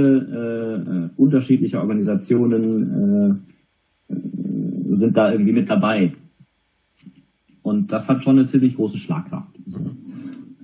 äh, 0.87 0.91
äh 0.91 1.09
unterschiedliche 1.17 1.81
Organisationen 1.81 3.41
äh, 4.09 4.13
äh, 4.13 4.95
sind 4.95 5.17
da 5.17 5.31
irgendwie 5.31 5.53
mit 5.53 5.69
dabei. 5.69 6.13
Und 7.69 7.91
das 7.91 8.09
hat 8.09 8.23
schon 8.23 8.37
eine 8.37 8.47
ziemlich 8.47 8.75
große 8.75 8.97
Schlagkraft. 8.97 9.59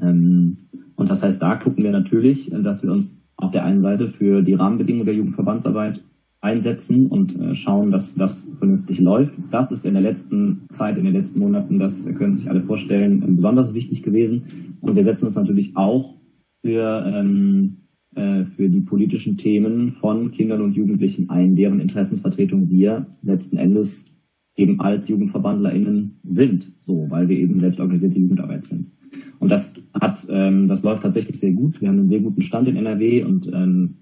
Ähm, 0.01 0.57
und 0.95 1.09
das 1.09 1.21
heißt, 1.21 1.39
da 1.39 1.55
gucken 1.55 1.83
wir 1.83 1.91
natürlich, 1.91 2.49
dass 2.49 2.81
wir 2.81 2.91
uns 2.91 3.23
auf 3.37 3.51
der 3.51 3.63
einen 3.63 3.79
Seite 3.79 4.09
für 4.09 4.41
die 4.41 4.55
Rahmenbedingungen 4.55 5.05
der 5.05 5.13
Jugendverbandsarbeit 5.13 6.03
einsetzen 6.41 7.07
und 7.07 7.39
äh, 7.39 7.53
schauen, 7.53 7.91
dass 7.91 8.15
das 8.15 8.53
vernünftig 8.57 9.01
läuft. 9.01 9.35
Das 9.51 9.71
ist 9.71 9.85
in 9.85 9.93
der 9.93 10.03
letzten 10.03 10.67
Zeit, 10.71 10.97
in 10.97 11.05
den 11.05 11.13
letzten 11.13 11.39
Monaten, 11.39 11.79
das 11.79 12.05
können 12.15 12.33
sich 12.33 12.49
alle 12.49 12.63
vorstellen, 12.63 13.35
besonders 13.35 13.73
wichtig 13.73 14.01
gewesen. 14.01 14.43
Und 14.81 14.95
wir 14.95 15.03
setzen 15.03 15.25
uns 15.25 15.35
natürlich 15.35 15.77
auch 15.77 16.15
für, 16.63 17.03
ähm, 17.05 17.77
äh, 18.15 18.45
für 18.45 18.67
die 18.69 18.81
politischen 18.81 19.37
Themen 19.37 19.91
von 19.91 20.31
Kindern 20.31 20.61
und 20.61 20.75
Jugendlichen 20.75 21.29
ein, 21.29 21.55
deren 21.55 21.79
Interessensvertretung 21.79 22.69
wir 22.69 23.07
letzten 23.21 23.57
Endes 23.57 24.14
eben 24.55 24.79
als 24.79 25.09
JugendverbandlerInnen 25.09 26.19
sind, 26.23 26.71
so, 26.81 27.07
weil 27.09 27.27
wir 27.27 27.37
eben 27.37 27.59
selbstorganisierte 27.59 28.19
Jugendarbeit 28.19 28.65
sind. 28.65 28.91
Und 29.39 29.51
das 29.51 29.87
hat, 29.93 30.25
ähm, 30.29 30.67
das 30.67 30.83
läuft 30.83 31.03
tatsächlich 31.03 31.39
sehr 31.39 31.51
gut. 31.51 31.81
Wir 31.81 31.89
haben 31.89 31.99
einen 31.99 32.09
sehr 32.09 32.21
guten 32.21 32.41
Stand 32.41 32.67
in 32.67 32.77
NRW 32.77 33.23
und 33.23 33.51
ähm, 33.53 33.95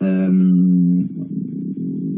ähm, 0.00 1.10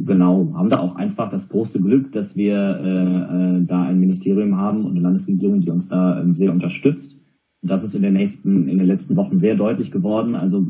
genau, 0.05 0.53
haben 0.55 0.71
da 0.71 0.79
auch 0.81 0.97
einfach 0.97 1.29
das 1.29 1.49
große 1.49 1.81
Glück, 1.81 2.13
dass 2.13 2.37
wir 2.37 2.57
äh, 2.57 3.59
äh, 3.59 3.65
da 3.67 3.83
ein 3.83 3.99
Ministerium 3.99 4.57
haben 4.57 4.85
und 4.85 4.93
eine 4.93 5.01
Landesregierung, 5.01 5.61
die 5.61 5.71
uns 5.71 5.89
da 5.89 6.21
ähm, 6.21 6.35
sehr 6.35 6.53
unterstützt. 6.53 7.19
Und 7.63 7.71
das 7.71 7.85
ist 7.85 7.95
in 7.95 8.03
den 8.03 8.15
nächsten, 8.15 8.69
in 8.69 8.79
den 8.79 8.87
letzten 8.87 9.17
Wochen 9.17 9.37
sehr 9.37 9.55
deutlich 9.55 9.91
geworden. 9.91 10.35
Also 10.35 10.67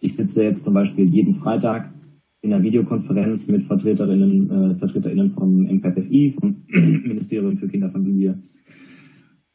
ich 0.00 0.14
sitze 0.14 0.44
jetzt 0.44 0.64
zum 0.64 0.74
Beispiel 0.74 1.08
jeden 1.08 1.34
Freitag 1.34 1.92
in 2.42 2.52
einer 2.52 2.62
Videokonferenz 2.62 3.50
mit 3.50 3.62
Vertreterinnen, 3.62 4.50
äh, 4.50 4.74
Vertreterinnen 4.76 5.30
vom 5.30 5.62
MKFI, 5.64 6.30
vom 6.30 6.56
Ministerium 6.68 7.56
für 7.56 7.68
Kinder, 7.68 7.90
Familie, 7.90 8.40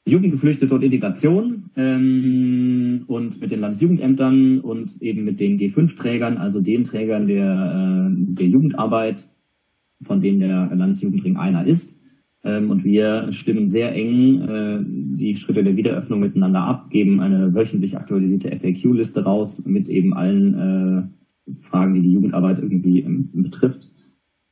Jugendgeflüchtete 0.05 0.75
und 0.75 0.83
Integration 0.83 1.69
ähm, 1.77 3.03
und 3.07 3.39
mit 3.39 3.51
den 3.51 3.61
Landesjugendämtern 3.61 4.59
und 4.59 5.01
eben 5.01 5.23
mit 5.23 5.39
den 5.39 5.57
G5-Trägern, 5.57 6.37
also 6.37 6.61
den 6.61 6.83
Trägern 6.83 7.27
der, 7.27 8.09
äh, 8.09 8.33
der 8.33 8.47
Jugendarbeit, 8.47 9.29
von 10.01 10.19
denen 10.19 10.41
der 10.41 10.75
Landesjugendring 10.75 11.37
einer 11.37 11.65
ist. 11.65 12.03
Ähm, 12.43 12.69
und 12.69 12.83
wir 12.83 13.31
stimmen 13.31 13.65
sehr 13.67 13.95
eng 13.95 14.41
äh, 14.41 14.79
die 15.17 15.35
Schritte 15.37 15.63
der 15.63 15.77
Wiederöffnung 15.77 16.19
miteinander 16.19 16.59
ab, 16.59 16.89
geben 16.89 17.21
eine 17.21 17.53
wöchentlich 17.53 17.97
aktualisierte 17.97 18.49
FAQ-Liste 18.49 19.23
raus 19.23 19.65
mit 19.65 19.87
eben 19.87 20.13
allen 20.13 20.53
äh, 20.53 21.22
Fragen, 21.55 21.93
die 21.93 22.01
die 22.01 22.13
Jugendarbeit 22.13 22.59
irgendwie 22.59 23.01
ähm, 23.01 23.29
betrifft, 23.33 23.89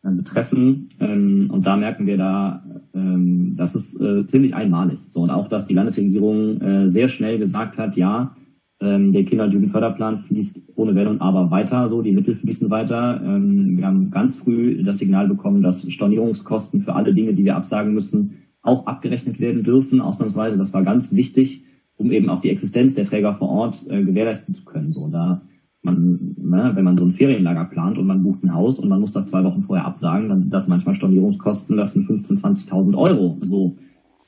äh, 0.03 0.11
betreffen. 0.11 0.87
Ähm, 0.99 1.49
und 1.51 1.65
da 1.65 1.77
merken 1.77 2.05
wir 2.05 2.17
da, 2.17 2.63
ähm, 2.93 3.55
das 3.55 3.75
ist 3.75 4.01
äh, 4.01 4.25
ziemlich 4.25 4.55
einmalig. 4.55 4.99
So, 4.99 5.21
und 5.21 5.29
auch, 5.29 5.47
dass 5.47 5.67
die 5.67 5.73
Landesregierung 5.73 6.61
äh, 6.61 6.89
sehr 6.89 7.07
schnell 7.07 7.37
gesagt 7.39 7.77
hat, 7.77 7.97
ja, 7.97 8.35
ähm, 8.81 9.13
der 9.13 9.25
Kinder- 9.25 9.45
und 9.45 9.53
Jugendförderplan 9.53 10.17
fließt 10.17 10.73
ohne 10.75 10.95
Wenn 10.95 11.07
und 11.07 11.21
Aber 11.21 11.51
weiter, 11.51 11.87
so, 11.87 12.01
die 12.01 12.11
Mittel 12.11 12.35
fließen 12.35 12.69
weiter. 12.69 13.21
Ähm, 13.23 13.77
wir 13.77 13.85
haben 13.85 14.09
ganz 14.09 14.35
früh 14.35 14.83
das 14.83 14.97
Signal 14.97 15.27
bekommen, 15.27 15.61
dass 15.61 15.89
Stornierungskosten 15.91 16.81
für 16.81 16.93
alle 16.95 17.13
Dinge, 17.13 17.33
die 17.33 17.45
wir 17.45 17.55
absagen 17.55 17.93
müssen, 17.93 18.37
auch 18.63 18.87
abgerechnet 18.87 19.39
werden 19.39 19.63
dürfen, 19.63 20.01
ausnahmsweise. 20.01 20.57
Das 20.57 20.73
war 20.73 20.83
ganz 20.83 21.13
wichtig, 21.13 21.63
um 21.95 22.11
eben 22.11 22.29
auch 22.29 22.41
die 22.41 22.49
Existenz 22.49 22.95
der 22.95 23.05
Träger 23.05 23.33
vor 23.33 23.49
Ort 23.49 23.85
äh, 23.89 24.03
gewährleisten 24.03 24.53
zu 24.53 24.65
können. 24.65 24.91
So, 24.91 25.07
da 25.07 25.41
man, 25.83 26.35
ne, 26.37 26.71
wenn 26.75 26.83
man 26.83 26.97
so 26.97 27.05
ein 27.05 27.13
Ferienlager 27.13 27.65
plant 27.65 27.97
und 27.97 28.07
man 28.07 28.23
bucht 28.23 28.43
ein 28.43 28.53
Haus 28.53 28.79
und 28.79 28.89
man 28.89 28.99
muss 28.99 29.11
das 29.11 29.27
zwei 29.27 29.43
Wochen 29.43 29.63
vorher 29.63 29.85
absagen, 29.85 30.29
dann 30.29 30.39
sind 30.39 30.53
das 30.53 30.67
manchmal 30.67 30.95
Stornierungskosten, 30.95 31.77
das 31.77 31.93
sind 31.93 32.07
15.000, 32.07 32.69
20.000 32.69 32.97
Euro. 32.97 33.37
So. 33.41 33.75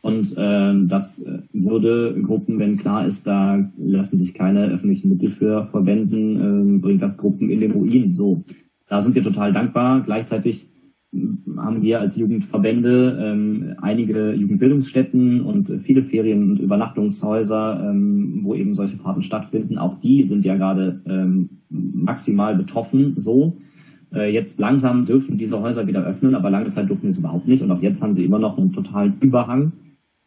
Und 0.01 0.37
äh, 0.37 0.87
das 0.87 1.25
würde 1.53 2.19
Gruppen, 2.21 2.59
wenn 2.59 2.77
klar 2.77 3.05
ist, 3.05 3.25
da 3.25 3.71
lassen 3.77 4.17
sich 4.17 4.33
keine 4.33 4.67
öffentlichen 4.67 5.09
Mittel 5.09 5.29
für 5.29 5.65
verwenden, 5.65 6.75
äh, 6.75 6.79
bringt 6.79 7.01
das 7.01 7.17
Gruppen 7.17 7.49
in 7.49 7.61
den 7.61 7.71
Ruin. 7.71 8.13
So, 8.13 8.43
da 8.87 8.99
sind 8.99 9.15
wir 9.15 9.21
total 9.21 9.53
dankbar. 9.53 10.01
Gleichzeitig 10.01 10.72
haben 11.57 11.81
wir 11.81 11.99
als 11.99 12.17
Jugendverbände 12.17 13.19
ähm, 13.21 13.75
einige 13.81 14.33
Jugendbildungsstätten 14.33 15.41
und 15.41 15.69
viele 15.79 16.03
Ferien- 16.03 16.49
und 16.49 16.59
Übernachtungshäuser, 16.59 17.89
ähm, 17.89 18.39
wo 18.41 18.55
eben 18.55 18.73
solche 18.73 18.97
Fahrten 18.97 19.21
stattfinden. 19.21 19.77
Auch 19.77 19.99
die 19.99 20.23
sind 20.23 20.43
ja 20.43 20.55
gerade 20.55 21.01
ähm, 21.05 21.49
maximal 21.69 22.55
betroffen. 22.55 23.13
So 23.17 23.57
äh, 24.13 24.33
jetzt 24.33 24.59
langsam 24.59 25.05
dürfen 25.05 25.37
diese 25.37 25.61
Häuser 25.61 25.85
wieder 25.87 26.03
öffnen, 26.03 26.33
aber 26.33 26.49
lange 26.49 26.69
Zeit 26.69 26.89
durften 26.89 27.03
wir 27.03 27.11
es 27.11 27.19
überhaupt 27.19 27.47
nicht. 27.47 27.61
Und 27.61 27.71
auch 27.71 27.81
jetzt 27.81 28.01
haben 28.01 28.13
sie 28.13 28.25
immer 28.25 28.39
noch 28.39 28.57
einen 28.57 28.71
totalen 28.71 29.13
Überhang. 29.19 29.73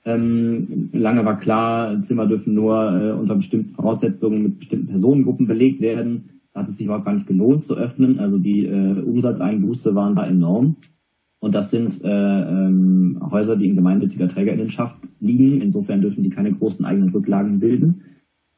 Ähm, 0.05 0.90
lange 0.93 1.25
war 1.25 1.40
klar, 1.40 2.00
Zimmer 2.00 2.26
dürfen 2.26 2.55
nur 2.55 2.93
äh, 2.93 3.11
unter 3.11 3.35
bestimmten 3.35 3.71
Voraussetzungen 3.71 4.43
mit 4.43 4.59
bestimmten 4.59 4.87
Personengruppen 4.87 5.49
belegt 5.49 5.81
werden 5.81 6.36
hat 6.57 6.69
es 6.69 6.79
sich 6.79 6.87
überhaupt 6.87 7.05
gar 7.05 7.13
nicht 7.13 7.27
gelohnt 7.27 7.63
zu 7.63 7.77
öffnen. 7.77 8.19
Also 8.19 8.39
die 8.39 8.67
äh, 8.67 9.03
Umsatzeinbuße 9.03 9.95
waren 9.95 10.17
da 10.17 10.27
enorm. 10.27 10.77
Und 11.39 11.55
das 11.55 11.71
sind 11.71 12.03
äh, 12.03 12.09
ähm, 12.09 13.21
Häuser, 13.31 13.57
die 13.57 13.69
in 13.69 13.77
gemeinnütziger 13.77 14.27
Trägerinnenschaft 14.27 15.07
liegen. 15.21 15.61
Insofern 15.61 16.01
dürfen 16.01 16.25
die 16.25 16.31
keine 16.31 16.53
großen 16.53 16.85
eigenen 16.85 17.11
Rücklagen 17.11 17.61
bilden. 17.61 18.03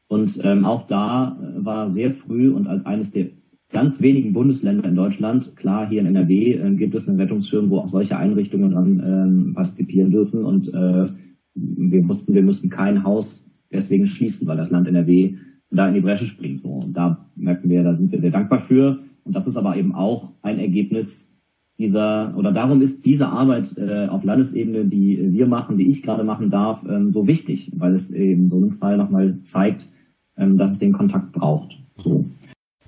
Und 0.07 0.39
ähm, 0.43 0.65
auch 0.65 0.87
da 0.87 1.37
äh, 1.37 1.63
war 1.63 1.87
sehr 1.87 2.11
früh 2.11 2.49
und 2.49 2.67
als 2.67 2.85
eines 2.85 3.11
der 3.11 3.27
ganz 3.71 4.01
wenigen 4.01 4.33
Bundesländer 4.33 4.89
in 4.89 4.95
Deutschland, 4.95 5.55
klar, 5.55 5.87
hier 5.87 5.99
in 5.99 6.07
NRW 6.07 6.53
äh, 6.53 6.75
gibt 6.75 6.95
es 6.95 7.07
einen 7.07 7.19
Rettungsschirm, 7.19 7.69
wo 7.69 7.77
auch 7.77 7.87
solche 7.87 8.17
Einrichtungen 8.17 8.71
dran 8.71 9.03
ähm, 9.05 9.53
partizipieren 9.53 10.09
dürfen. 10.09 10.43
Und 10.43 10.73
äh, 10.73 11.05
wir 11.53 12.07
wussten, 12.07 12.33
wir 12.33 12.43
müssen 12.43 12.69
kein 12.69 13.03
Haus 13.03 13.63
deswegen 13.71 14.07
schließen, 14.07 14.47
weil 14.47 14.57
das 14.57 14.71
Land 14.71 14.87
NRW 14.87 15.35
da 15.71 15.87
in 15.87 15.93
die 15.93 16.01
Bresche 16.01 16.25
springt. 16.25 16.59
So. 16.59 16.69
Und 16.69 16.95
da 16.95 17.25
merken 17.35 17.69
wir, 17.69 17.83
da 17.83 17.93
sind 17.93 18.11
wir 18.11 18.19
sehr 18.19 18.31
dankbar 18.31 18.61
für. 18.61 18.99
Und 19.23 19.35
das 19.35 19.47
ist 19.47 19.57
aber 19.57 19.75
eben 19.75 19.93
auch 19.93 20.31
ein 20.41 20.59
Ergebnis 20.59 21.35
dieser, 21.77 22.35
oder 22.37 22.51
darum 22.51 22.81
ist 22.81 23.05
diese 23.05 23.29
Arbeit 23.29 23.77
äh, 23.77 24.07
auf 24.07 24.25
Landesebene, 24.25 24.85
die 24.85 25.31
wir 25.31 25.47
machen, 25.47 25.77
die 25.77 25.87
ich 25.87 26.03
gerade 26.03 26.25
machen 26.25 26.49
darf, 26.49 26.85
ähm, 26.89 27.11
so 27.11 27.25
wichtig, 27.25 27.71
weil 27.77 27.93
es 27.93 28.11
eben 28.11 28.49
so 28.49 28.57
einem 28.57 28.71
Fall 28.71 28.97
nochmal 28.97 29.39
zeigt, 29.43 29.87
ähm, 30.35 30.57
dass 30.57 30.73
es 30.73 30.79
den 30.79 30.91
Kontakt 30.91 31.31
braucht. 31.31 31.81
So. 31.95 32.25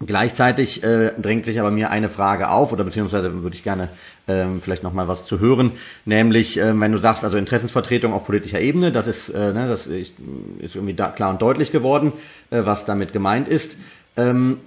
Gleichzeitig 0.06 0.84
äh, 0.84 1.12
drängt 1.20 1.46
sich 1.46 1.60
aber 1.60 1.72
mir 1.72 1.92
eine 1.92 2.10
Frage 2.10 2.50
auf, 2.50 2.72
oder 2.72 2.84
beziehungsweise 2.84 3.44
würde 3.44 3.56
ich 3.56 3.64
gerne 3.64 3.90
ähm, 4.28 4.62
vielleicht 4.62 4.84
noch 4.84 4.94
mal 4.94 5.08
was 5.08 5.26
zu 5.26 5.40
hören, 5.40 5.72
nämlich 6.06 6.60
äh, 6.60 6.80
wenn 6.80 6.92
du 6.92 6.98
sagst, 6.98 7.24
also 7.24 7.38
Interessensvertretung 7.38 8.14
auf 8.14 8.26
politischer 8.26 8.60
Ebene, 8.60 8.92
das 8.92 9.08
ist, 9.08 9.30
äh, 9.30 9.54
ne, 9.54 9.68
das 9.68 9.88
ist, 9.88 10.14
ist 10.60 10.76
irgendwie 10.76 10.94
da 10.94 11.08
klar 11.08 11.30
und 11.30 11.42
deutlich 11.42 11.72
geworden, 11.72 12.14
äh, 12.50 12.62
was 12.66 12.86
damit 12.86 13.14
gemeint 13.14 13.48
ist. 13.48 13.78
Ähm, 14.18 14.58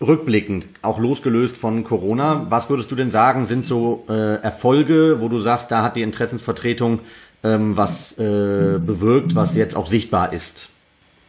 rückblickend, 0.00 0.66
auch 0.82 0.98
losgelöst 0.98 1.56
von 1.56 1.84
Corona, 1.84 2.46
was 2.48 2.70
würdest 2.70 2.90
du 2.90 2.96
denn 2.96 3.10
sagen, 3.10 3.46
sind 3.46 3.66
so 3.66 4.04
äh, 4.08 4.36
Erfolge, 4.42 5.20
wo 5.20 5.28
du 5.28 5.40
sagst, 5.40 5.70
da 5.70 5.82
hat 5.82 5.96
die 5.96 6.02
Interessensvertretung 6.02 7.00
ähm, 7.42 7.76
was 7.76 8.18
äh, 8.18 8.78
bewirkt, 8.78 9.34
was 9.34 9.54
jetzt 9.54 9.76
auch 9.76 9.86
sichtbar 9.86 10.32
ist? 10.32 10.68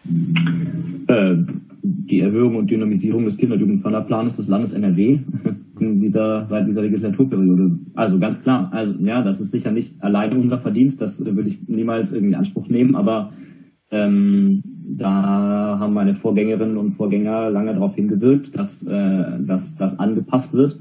Äh, 0.06 1.36
die 2.12 2.20
Erhöhung 2.20 2.56
und 2.56 2.70
Dynamisierung 2.70 3.26
des 3.26 3.38
Kinder- 3.38 3.56
und 3.56 3.62
Jugendförderplans 3.62 4.36
des 4.36 4.48
Landes 4.48 4.74
NRW 4.74 5.20
in 5.80 6.00
dieser, 6.00 6.48
seit 6.48 6.68
dieser 6.68 6.84
Legislaturperiode. 6.84 7.80
Also 7.96 8.20
ganz 8.20 8.44
klar, 8.44 8.70
also 8.72 8.94
ja, 9.00 9.24
das 9.24 9.42
ist 9.42 9.52
sicher 9.52 9.72
nicht 9.72 10.04
alleine 10.04 10.36
unser 10.36 10.58
Verdienst, 10.58 11.02
das 11.02 11.24
würde 11.26 11.48
ich 11.48 11.68
niemals 11.68 12.12
irgendwie 12.12 12.34
in 12.34 12.40
Anspruch 12.40 12.68
nehmen, 12.68 12.96
aber 12.96 13.32
ähm, 13.90 14.62
da 14.98 15.78
haben 15.80 15.94
meine 15.94 16.16
Vorgängerinnen 16.16 16.78
und 16.78 16.92
Vorgänger 16.92 17.50
lange 17.50 17.74
darauf 17.74 17.96
hingewirkt, 17.96 18.58
dass, 18.58 18.86
äh, 18.86 19.40
dass 19.40 19.76
das 19.76 20.00
angepasst 20.00 20.54
wird. 20.54 20.80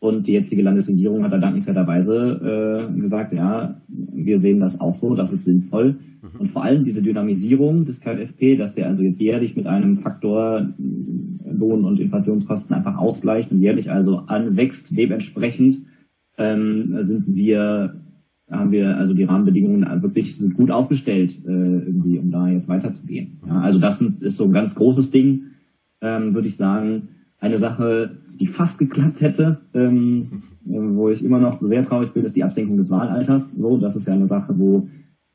Und 0.00 0.26
die 0.26 0.32
jetzige 0.32 0.62
Landesregierung 0.62 1.22
hat 1.22 1.32
da 1.32 1.38
dankenswerterweise 1.38 2.88
äh, 2.90 3.00
gesagt, 3.00 3.34
ja, 3.34 3.82
wir 3.86 4.38
sehen 4.38 4.58
das 4.58 4.80
auch 4.80 4.94
so, 4.94 5.14
das 5.14 5.30
ist 5.30 5.44
sinnvoll. 5.44 5.96
Mhm. 6.22 6.40
Und 6.40 6.46
vor 6.46 6.64
allem 6.64 6.84
diese 6.84 7.02
Dynamisierung 7.02 7.84
des 7.84 8.00
KfP, 8.00 8.56
dass 8.56 8.74
der 8.74 8.88
also 8.88 9.02
jetzt 9.02 9.20
jährlich 9.20 9.56
mit 9.56 9.66
einem 9.66 9.96
Faktor 9.96 10.60
äh, 10.60 11.52
Lohn- 11.52 11.84
und 11.84 12.00
Inflationskosten 12.00 12.74
einfach 12.74 12.96
ausgleicht 12.96 13.52
und 13.52 13.60
jährlich 13.60 13.92
also 13.92 14.20
anwächst, 14.26 14.96
dementsprechend 14.96 15.80
ähm, 16.38 16.96
sind 17.04 17.24
wir, 17.34 18.00
haben 18.50 18.72
wir 18.72 18.96
also 18.96 19.12
die 19.12 19.24
Rahmenbedingungen 19.24 20.02
wirklich 20.02 20.34
gut 20.56 20.70
aufgestellt, 20.70 21.44
äh, 21.44 21.50
irgendwie, 21.50 22.18
um 22.18 22.30
da 22.30 22.48
jetzt 22.48 22.70
weiterzugehen. 22.70 23.38
Ja, 23.46 23.60
also 23.60 23.78
das 23.78 24.00
ist 24.00 24.38
so 24.38 24.44
ein 24.44 24.52
ganz 24.52 24.74
großes 24.76 25.10
Ding, 25.10 25.42
ähm, 26.00 26.32
würde 26.32 26.48
ich 26.48 26.56
sagen. 26.56 27.08
Eine 27.40 27.56
Sache, 27.56 28.18
die 28.38 28.46
fast 28.46 28.78
geklappt 28.78 29.20
hätte, 29.20 29.60
ähm, 29.74 30.42
wo 30.64 31.08
ich 31.08 31.24
immer 31.24 31.40
noch 31.40 31.60
sehr 31.60 31.82
traurig 31.82 32.12
bin, 32.12 32.24
ist 32.24 32.36
die 32.36 32.44
Absenkung 32.44 32.76
des 32.76 32.90
Wahlalters. 32.90 33.52
So, 33.52 33.78
das 33.78 33.96
ist 33.96 34.06
ja 34.06 34.14
eine 34.14 34.26
Sache, 34.26 34.54
wo 34.58 34.86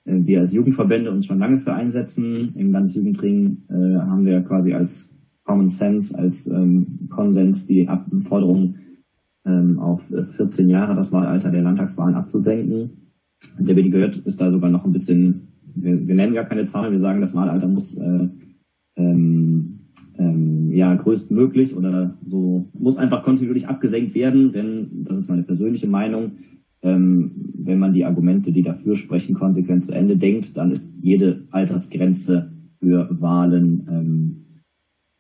äh, 0.06 0.22
wir 0.26 0.42
als 0.42 0.54
Jugendverbände 0.54 1.12
uns 1.12 1.26
schon 1.26 1.40
lange 1.40 1.58
für 1.58 1.74
einsetzen. 1.74 2.54
Im 2.56 2.72
Landesjugendring 2.72 3.64
äh, 3.70 3.74
haben 4.00 4.26
wir 4.26 4.42
quasi 4.42 4.74
als 4.74 5.22
Common 5.44 5.70
Sense, 5.70 6.18
als 6.18 6.48
ähm, 6.48 7.08
Konsens 7.10 7.68
die 7.68 7.88
Ab 7.88 8.06
Forderung 8.20 8.76
ähm, 9.46 9.80
auf 9.80 10.08
14 10.08 10.70
Jahre 10.70 10.96
das 10.96 11.12
Wahlalter 11.12 11.52
der 11.52 11.62
Landtagswahlen 11.62 12.16
abzusenken. 12.16 12.90
Der 13.60 13.74
BDG 13.74 14.22
ist 14.26 14.42
da 14.42 14.50
sogar 14.50 14.70
noch 14.70 14.86
ein 14.86 14.92
bisschen, 14.92 15.48
wir, 15.76 16.08
wir 16.08 16.16
nennen 16.16 16.34
gar 16.34 16.46
keine 16.46 16.66
Zahlen, 16.66 16.92
wir 16.92 17.00
sagen, 17.00 17.22
das 17.22 17.36
Wahlalter 17.36 17.68
muss 17.68 17.98
äh, 17.98 18.28
ähm, 18.96 19.45
ja, 20.75 20.94
größtmöglich 20.94 21.75
oder 21.75 22.17
so 22.25 22.70
muss 22.74 22.98
einfach 22.98 23.24
kontinuierlich 23.24 23.67
abgesenkt 23.67 24.13
werden, 24.13 24.51
denn 24.51 25.05
das 25.05 25.17
ist 25.17 25.29
meine 25.29 25.44
persönliche 25.44 25.88
Meinung. 25.88 26.34
Ähm, 26.82 27.32
wenn 27.58 27.79
man 27.79 27.94
die 27.94 28.05
Argumente, 28.05 28.51
die 28.51 28.62
dafür 28.62 28.96
sprechen, 28.96 29.36
konsequent 29.36 29.84
zu 29.84 29.94
Ende 29.94 30.17
denkt, 30.17 30.58
dann 30.58 30.72
ist 30.72 30.94
jede 31.01 31.48
Altersgrenze 31.50 32.51
für 32.79 33.08
Wahlen 33.10 33.88
ähm, 33.89 34.46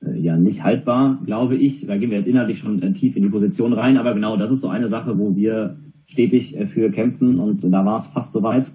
äh, 0.05 0.19
ja 0.19 0.35
nicht 0.35 0.63
haltbar, 0.63 1.21
glaube 1.25 1.55
ich. 1.55 1.87
Da 1.87 1.97
gehen 1.97 2.09
wir 2.09 2.17
jetzt 2.17 2.27
inhaltlich 2.27 2.59
schon 2.59 2.81
äh, 2.81 2.91
tief 2.91 3.15
in 3.15 3.23
die 3.23 3.29
Position 3.29 3.73
rein, 3.73 3.97
aber 3.97 4.13
genau, 4.13 4.37
das 4.37 4.51
ist 4.51 4.61
so 4.61 4.67
eine 4.67 4.87
Sache, 4.87 5.17
wo 5.17 5.35
wir 5.35 5.77
stetig 6.05 6.59
äh, 6.59 6.67
für 6.67 6.91
kämpfen 6.91 7.39
und 7.39 7.63
da 7.63 7.85
war 7.85 7.95
es 7.97 8.07
fast 8.07 8.33
soweit. 8.33 8.73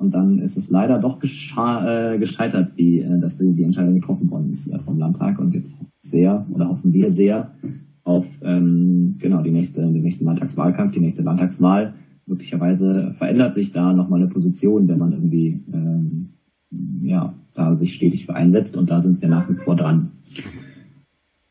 Und 0.00 0.14
dann 0.14 0.38
ist 0.38 0.56
es 0.56 0.70
leider 0.70 0.98
doch 0.98 1.18
äh, 1.18 2.18
gescheitert, 2.18 2.78
die, 2.78 3.00
äh, 3.00 3.20
dass 3.20 3.36
die, 3.36 3.52
die 3.52 3.64
Entscheidung 3.64 3.94
getroffen 3.94 4.30
worden 4.30 4.48
ist 4.48 4.72
äh, 4.72 4.78
vom 4.78 4.98
Landtag. 4.98 5.38
Und 5.38 5.54
jetzt 5.54 5.78
sehr 6.00 6.46
oder 6.50 6.70
hoffen 6.70 6.94
wir 6.94 7.10
sehr 7.10 7.50
auf 8.02 8.40
ähm, 8.42 9.16
genau 9.20 9.42
die 9.42 9.50
nächste, 9.50 9.82
den 9.82 10.02
nächsten 10.02 10.24
Landtagswahlkampf, 10.24 10.92
die 10.92 11.00
nächste 11.00 11.22
Landtagswahl. 11.22 11.92
Möglicherweise 12.24 13.12
verändert 13.12 13.52
sich 13.52 13.72
da 13.72 13.92
nochmal 13.92 14.22
eine 14.22 14.30
Position, 14.30 14.88
wenn 14.88 14.98
man 14.98 15.12
irgendwie 15.12 15.60
ähm, 15.70 16.30
ja 17.02 17.34
da 17.52 17.76
sich 17.76 17.92
stetig 17.92 18.24
für 18.24 18.34
einsetzt. 18.34 18.78
Und 18.78 18.90
da 18.90 19.00
sind 19.00 19.20
wir 19.20 19.28
nach 19.28 19.50
wie 19.50 19.56
vor 19.56 19.76
dran. 19.76 20.12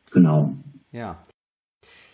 Genau. 0.09 0.53
Ja. 0.91 1.19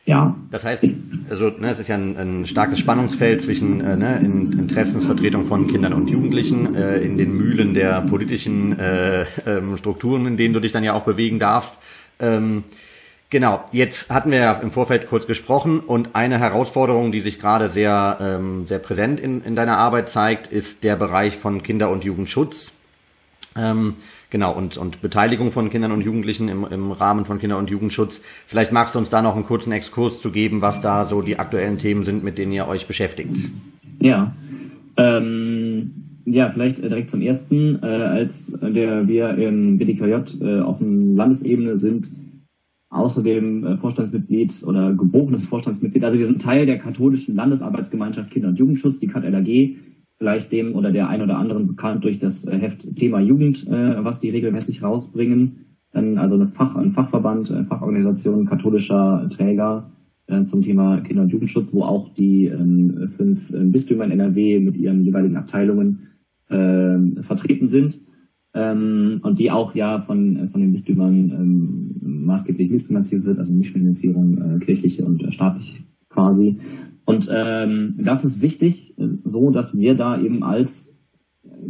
Ja. 0.06 0.36
Das 0.52 0.64
heißt, 0.64 0.84
also 1.30 1.50
ne, 1.50 1.72
es 1.72 1.80
ist 1.80 1.88
ja 1.88 1.96
ein, 1.96 2.16
ein 2.18 2.48
starkes 2.48 2.78
Spannungsfeld 2.78 3.42
zwischen 3.42 3.82
äh, 3.82 3.98
ne, 3.98 4.20
in, 4.20 4.54
Interessensvertretung 4.54 5.46
von 5.46 5.68
Kindern 5.68 5.94
und 5.94 6.10
Jugendlichen 6.10 6.76
äh, 6.76 6.98
in 6.98 7.18
den 7.18 7.36
Mühlen 7.36 7.74
der 7.74 8.02
politischen 8.02 8.80
äh, 8.80 9.26
ähm, 9.48 9.78
Strukturen, 9.78 10.28
in 10.28 10.38
denen 10.38 10.54
du 10.54 10.60
dich 10.60 10.72
dann 10.72 10.84
ja 10.84 10.94
auch 10.94 11.04
bewegen 11.04 11.40
darfst. 11.40 11.80
Ähm, 12.20 12.64
genau, 13.32 13.64
jetzt 13.72 14.12
hatten 14.12 14.30
wir 14.30 14.38
ja 14.38 14.54
im 14.54 14.70
Vorfeld 14.70 15.10
kurz 15.10 15.26
gesprochen 15.26 15.80
und 15.80 16.10
eine 16.14 16.38
Herausforderung, 16.38 17.12
die 17.12 17.22
sich 17.22 17.40
gerade 17.40 17.70
sehr, 17.70 18.20
ähm, 18.22 18.68
sehr 18.68 18.80
präsent 18.80 19.20
in, 19.20 19.44
in 19.44 19.56
deiner 19.56 19.80
Arbeit 19.80 20.10
zeigt, 20.10 20.48
ist 20.48 20.84
der 20.84 20.98
Bereich 20.98 21.36
von 21.36 21.64
Kinder- 21.64 21.90
und 21.90 22.04
Jugendschutz. 22.04 22.74
Ähm, 23.58 23.96
Genau, 24.30 24.54
und, 24.54 24.78
und 24.78 25.02
Beteiligung 25.02 25.52
von 25.52 25.70
Kindern 25.70 25.92
und 25.92 26.02
Jugendlichen 26.02 26.50
im, 26.50 26.66
im 26.66 26.92
Rahmen 26.92 27.26
von 27.26 27.40
Kinder- 27.40 27.58
und 27.58 27.70
Jugendschutz. 27.70 28.22
Vielleicht 28.48 28.72
magst 28.72 28.96
du 28.96 29.00
uns 29.00 29.10
da 29.10 29.22
noch 29.22 29.36
einen 29.36 29.46
kurzen 29.46 29.72
Exkurs 29.72 30.22
zu 30.22 30.32
geben, 30.32 30.62
was 30.62 30.82
da 30.82 31.06
so 31.06 31.22
die 31.22 31.40
aktuellen 31.40 31.80
Themen 31.80 32.04
sind, 32.04 32.24
mit 32.24 32.38
denen 32.38 32.52
ihr 32.52 32.68
euch 32.68 32.88
beschäftigt. 32.88 33.38
Ja, 34.02 34.36
ähm, 34.98 35.92
ja, 36.26 36.50
vielleicht 36.50 36.80
äh, 36.80 36.90
direkt 36.90 37.12
zum 37.12 37.22
ersten. 37.22 37.82
Äh, 37.84 37.86
als 37.86 38.60
der, 38.62 39.08
wir 39.08 39.36
im 39.36 39.78
BDKJ 39.78 40.44
äh, 40.44 40.60
auf 40.62 40.80
dem 40.80 41.16
Landesebene 41.16 41.78
sind, 41.78 42.12
außerdem 42.90 43.66
äh, 43.66 43.78
Vorstandsmitglied 43.78 44.64
oder 44.66 44.94
gebogenes 44.94 45.46
Vorstandsmitglied. 45.46 46.04
Also 46.04 46.18
wir 46.18 46.26
sind 46.26 46.42
Teil 46.42 46.66
der 46.66 46.80
katholischen 46.80 47.36
Landesarbeitsgemeinschaft 47.36 48.32
Kinder- 48.32 48.50
und 48.50 48.60
Jugendschutz, 48.60 49.00
die 49.00 49.08
KatLAG 49.08 49.78
vielleicht 50.18 50.52
dem 50.52 50.76
oder 50.76 50.92
der 50.92 51.10
ein 51.10 51.22
oder 51.22 51.38
anderen 51.38 51.68
bekannt 51.68 52.04
durch 52.04 52.20
das 52.20 52.46
äh, 52.46 52.58
Heft 52.58 52.96
Thema 52.96 53.20
Jugend, 53.20 53.68
äh, 53.68 54.04
was 54.04 54.20
die 54.20 54.30
regelmäßig 54.30 54.84
rausbringen. 54.84 55.66
Dann 55.92 56.18
also 56.18 56.36
eine 56.36 56.48
Fach, 56.48 56.76
ein 56.76 56.92
Fachverband, 56.92 57.52
eine 57.52 57.66
Fachorganisation 57.66 58.46
katholischer 58.46 59.28
Träger 59.30 59.92
äh, 60.28 60.44
zum 60.44 60.62
Thema 60.62 61.02
Kinder- 61.02 61.24
und 61.24 61.32
Jugendschutz, 61.32 61.74
wo 61.74 61.84
auch 61.84 62.14
die 62.14 62.48
ähm, 62.48 63.08
fünf 63.08 63.52
Bistümer 63.54 64.06
in 64.06 64.12
NRW 64.12 64.60
mit 64.60 64.78
ihren 64.78 65.04
jeweiligen 65.04 65.38
Abteilungen 65.38 66.08
äh, 66.50 67.22
vertreten 67.22 67.68
sind. 67.68 68.00
Ähm, 68.54 69.20
und 69.22 69.40
die 69.40 69.52
auch 69.52 69.76
ja 69.76 70.00
von, 70.00 70.48
von 70.50 70.62
den 70.62 70.72
Bistümern 70.72 71.30
ähm, 71.32 72.26
maßgeblich 72.26 72.72
mitfinanziert 72.72 73.26
wird, 73.26 73.38
also 73.38 73.54
Mischfinanzierung, 73.54 74.38
äh, 74.38 74.60
kirchliche 74.64 75.04
und 75.04 75.22
äh, 75.24 75.32
staatliche 75.32 75.84
quasi. 76.16 76.58
Und 77.06 77.30
ähm, 77.32 77.96
das 78.00 78.24
ist 78.24 78.42
wichtig, 78.42 78.96
so 79.24 79.52
dass 79.52 79.78
wir 79.78 79.94
da 79.94 80.20
eben 80.20 80.44
als 80.44 80.96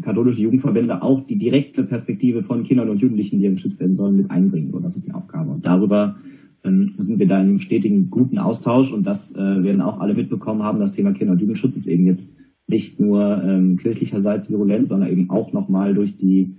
katholische 0.01 0.43
Jugendverbände 0.43 1.01
auch 1.01 1.25
die 1.25 1.37
direkte 1.37 1.83
Perspektive 1.83 2.43
von 2.43 2.63
Kindern 2.63 2.89
und 2.89 3.01
Jugendlichen, 3.01 3.39
die 3.39 3.49
geschützt 3.49 3.79
werden 3.79 3.95
sollen, 3.95 4.15
mit 4.15 4.31
einbringen. 4.31 4.71
So, 4.71 4.79
das 4.79 4.95
ist 4.95 5.07
die 5.07 5.13
Aufgabe. 5.13 5.51
Und 5.51 5.65
darüber 5.65 6.15
ähm, 6.63 6.93
sind 6.97 7.19
wir 7.19 7.27
da 7.27 7.41
in 7.41 7.49
einem 7.49 7.59
stetigen, 7.59 8.09
guten 8.09 8.37
Austausch 8.37 8.93
und 8.93 9.05
das 9.05 9.35
äh, 9.35 9.63
werden 9.63 9.81
auch 9.81 9.99
alle 9.99 10.13
mitbekommen 10.13 10.63
haben. 10.63 10.79
Das 10.79 10.93
Thema 10.93 11.11
Kinder- 11.11 11.33
und 11.33 11.41
Jugendschutz 11.41 11.75
ist 11.75 11.87
eben 11.87 12.05
jetzt 12.05 12.37
nicht 12.67 12.99
nur 12.99 13.43
ähm, 13.43 13.77
kirchlicherseits 13.77 14.49
virulent, 14.49 14.87
sondern 14.87 15.09
eben 15.09 15.29
auch 15.29 15.53
nochmal 15.53 15.93
durch 15.93 16.17
die 16.17 16.55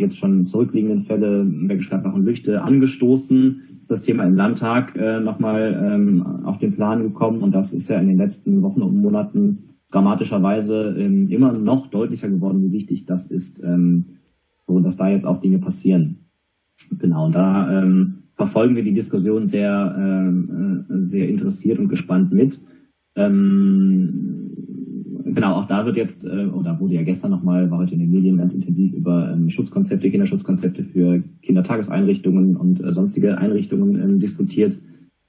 jetzt 0.00 0.18
schon 0.18 0.46
zurückliegenden 0.46 1.02
Fälle 1.02 1.44
Gladbach 1.44 2.14
und 2.14 2.24
Lüchte 2.24 2.62
angestoßen. 2.62 3.62
Ist 3.78 3.90
das 3.90 4.02
Thema 4.02 4.24
im 4.24 4.34
Landtag 4.34 4.96
äh, 4.96 5.20
nochmal 5.20 5.78
ähm, 5.82 6.44
auf 6.44 6.58
den 6.58 6.74
Plan 6.74 7.02
gekommen 7.02 7.42
und 7.42 7.54
das 7.54 7.72
ist 7.72 7.88
ja 7.88 7.98
in 7.98 8.08
den 8.08 8.18
letzten 8.18 8.62
Wochen 8.62 8.82
und 8.82 9.00
Monaten 9.00 9.64
dramatischerweise 9.90 10.94
ähm, 10.98 11.28
immer 11.30 11.52
noch 11.52 11.86
deutlicher 11.86 12.28
geworden, 12.28 12.62
wie 12.62 12.72
wichtig 12.72 13.06
das 13.06 13.30
ist, 13.30 13.62
ähm, 13.64 14.04
so 14.66 14.80
dass 14.80 14.96
da 14.96 15.08
jetzt 15.08 15.24
auch 15.24 15.40
Dinge 15.40 15.58
passieren. 15.58 16.26
Genau, 16.98 17.26
und 17.26 17.34
da 17.34 17.82
ähm, 17.82 18.18
verfolgen 18.34 18.76
wir 18.76 18.84
die 18.84 18.92
Diskussion 18.92 19.46
sehr, 19.46 19.94
ähm, 19.98 20.84
äh, 20.90 21.04
sehr 21.04 21.28
interessiert 21.28 21.78
und 21.78 21.88
gespannt 21.88 22.32
mit. 22.32 22.60
Ähm, 23.16 24.47
genau, 25.34 25.54
auch 25.54 25.66
da 25.66 25.86
wird 25.86 25.96
jetzt, 25.96 26.24
äh, 26.24 26.46
oder 26.46 26.78
wurde 26.80 26.94
ja 26.94 27.02
gestern 27.02 27.30
nochmal, 27.30 27.70
war 27.70 27.78
heute 27.78 27.94
in 27.94 28.00
den 28.00 28.10
Medien 28.10 28.36
ganz 28.36 28.54
intensiv 28.54 28.92
über 28.92 29.32
ähm, 29.32 29.48
Schutzkonzepte, 29.48 30.10
Kinderschutzkonzepte 30.10 30.84
für 30.84 31.22
Kindertageseinrichtungen 31.42 32.56
und 32.56 32.82
äh, 32.82 32.92
sonstige 32.92 33.38
Einrichtungen 33.38 34.00
ähm, 34.00 34.20
diskutiert. 34.20 34.78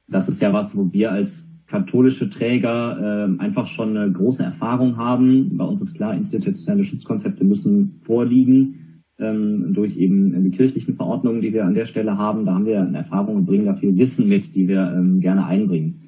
Das 0.07 0.27
ist 0.27 0.41
ja 0.41 0.53
was, 0.53 0.75
wo 0.75 0.91
wir 0.91 1.11
als 1.11 1.59
katholische 1.67 2.29
Träger 2.29 3.27
äh, 3.29 3.41
einfach 3.41 3.67
schon 3.67 3.95
eine 3.95 4.11
große 4.11 4.43
Erfahrung 4.43 4.97
haben. 4.97 5.57
Bei 5.57 5.65
uns 5.65 5.81
ist 5.81 5.95
klar, 5.95 6.15
institutionelle 6.15 6.83
Schutzkonzepte 6.83 7.43
müssen 7.45 7.99
vorliegen 8.01 9.03
ähm, 9.19 9.73
durch 9.73 9.97
eben 9.97 10.43
die 10.43 10.51
kirchlichen 10.51 10.95
Verordnungen, 10.95 11.41
die 11.41 11.53
wir 11.53 11.65
an 11.65 11.75
der 11.75 11.85
Stelle 11.85 12.17
haben. 12.17 12.45
Da 12.45 12.55
haben 12.55 12.65
wir 12.65 12.81
eine 12.81 12.97
Erfahrung 12.97 13.35
und 13.35 13.45
bringen 13.45 13.65
da 13.65 13.75
viel 13.75 13.97
Wissen 13.97 14.27
mit, 14.27 14.55
die 14.55 14.67
wir 14.67 14.93
ähm, 14.95 15.19
gerne 15.19 15.45
einbringen. 15.45 16.01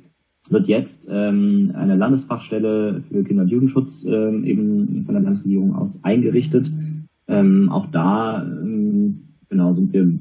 Es 0.44 0.52
wird 0.52 0.68
jetzt 0.68 1.10
ähm, 1.12 1.72
eine 1.76 1.96
Landesfachstelle 1.96 3.02
für 3.02 3.24
Kinder- 3.24 3.44
und 3.44 3.50
Jugendschutz 3.50 4.06
ähm, 4.06 4.44
eben 4.44 5.04
von 5.06 5.14
der 5.14 5.24
Landesregierung 5.24 5.76
aus 5.76 6.04
eingerichtet. 6.04 6.72
Ähm, 7.28 7.70
auch 7.70 7.88
da 7.88 8.44
ähm, 8.44 9.36
genau 9.50 9.72
sind 9.72 9.94
wir 9.94 10.12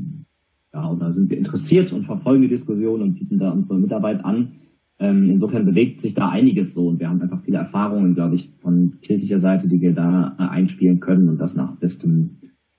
ja, 0.72 0.90
oder 0.90 1.12
sind 1.12 1.30
wir 1.30 1.38
interessiert 1.38 1.92
und 1.92 2.04
verfolgen 2.04 2.42
die 2.42 2.48
Diskussion 2.48 3.02
und 3.02 3.14
bieten 3.14 3.38
da 3.38 3.50
unsere 3.50 3.78
Mitarbeit 3.78 4.24
an. 4.24 4.52
Ähm, 4.98 5.30
insofern 5.30 5.64
bewegt 5.64 6.00
sich 6.00 6.12
da 6.12 6.28
einiges 6.28 6.74
so 6.74 6.88
und 6.88 7.00
wir 7.00 7.09
haben 7.09 7.22
einfach 7.22 7.40
viele 7.40 7.56
Erfahrungen, 7.56 8.14
glaube 8.14 8.35
ich, 8.35 8.50
von 8.61 8.98
kirchlicher 9.00 9.38
Seite, 9.38 9.68
die 9.68 9.80
wir 9.80 9.94
da 9.94 10.37
äh, 10.38 10.42
einspielen 10.42 11.00
können 11.00 11.30
und 11.30 11.38
das 11.38 11.56
nach 11.56 11.76
bestem, 11.76 12.37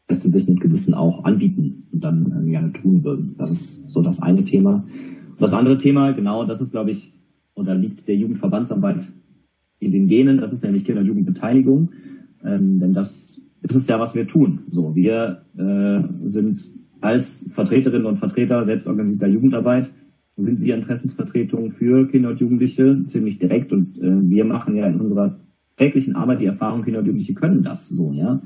bestem 0.08 0.32
Wissen 0.32 0.54
und 0.54 0.62
Gewissen 0.62 0.93
auch 0.93 1.25
anbieten 1.25 1.80
und 1.91 2.04
dann 2.04 2.45
äh, 2.45 2.49
gerne 2.51 2.71
tun 2.71 3.04
würden. 3.04 3.34
Das 3.38 3.49
ist 3.49 3.89
so 3.89 4.04
das 4.04 4.21
eine 4.21 4.43
Thema. 4.43 4.86
Das 5.39 5.54
andere 5.54 5.77
Thema, 5.77 6.12
genau, 6.12 6.45
das 6.45 6.62
ist, 6.62 6.71
glaube 6.71 6.91
ich, 6.91 7.20
oder 7.56 7.76
liegt 7.76 8.08
der 8.08 8.16
Jugendverbandsarbeit 8.16 9.12
in 9.80 9.92
den 9.92 10.08
Genen. 10.08 10.38
Das 10.38 10.54
ist 10.54 10.64
nämlich 10.64 10.86
Kinder- 10.86 11.02
und 11.02 11.08
Jugendbeteiligung. 11.08 11.92
Ähm, 12.44 12.80
denn 12.80 12.94
das 12.94 13.42
ist 13.62 13.76
es 13.76 13.88
ja, 13.88 14.00
was 14.00 14.16
wir 14.16 14.28
tun. 14.28 14.62
So, 14.68 14.96
wir 14.96 15.46
äh, 15.58 16.30
sind 16.30 16.62
als 17.02 17.50
Vertreterinnen 17.54 18.06
und 18.06 18.18
Vertreter 18.18 18.64
selbstorganisierter 18.64 19.28
Jugendarbeit 19.28 19.92
sind 20.38 20.62
wir 20.62 20.76
Interessensvertretung 20.76 21.72
für 21.72 22.08
Kinder 22.08 22.30
und 22.30 22.40
Jugendliche 22.40 23.04
ziemlich 23.06 23.38
direkt 23.38 23.74
und 23.74 23.98
äh, 23.98 24.30
wir 24.30 24.46
machen 24.46 24.76
ja 24.76 24.88
in 24.88 25.00
unserer 25.00 25.40
täglichen 25.76 26.16
Arbeit 26.16 26.42
die 26.42 26.46
Erfahrung, 26.46 26.84
Kinder 26.84 27.00
und 27.00 27.06
Jugendliche 27.06 27.34
können 27.34 27.64
das 27.64 27.90
so, 27.90 28.14
ja. 28.14 28.42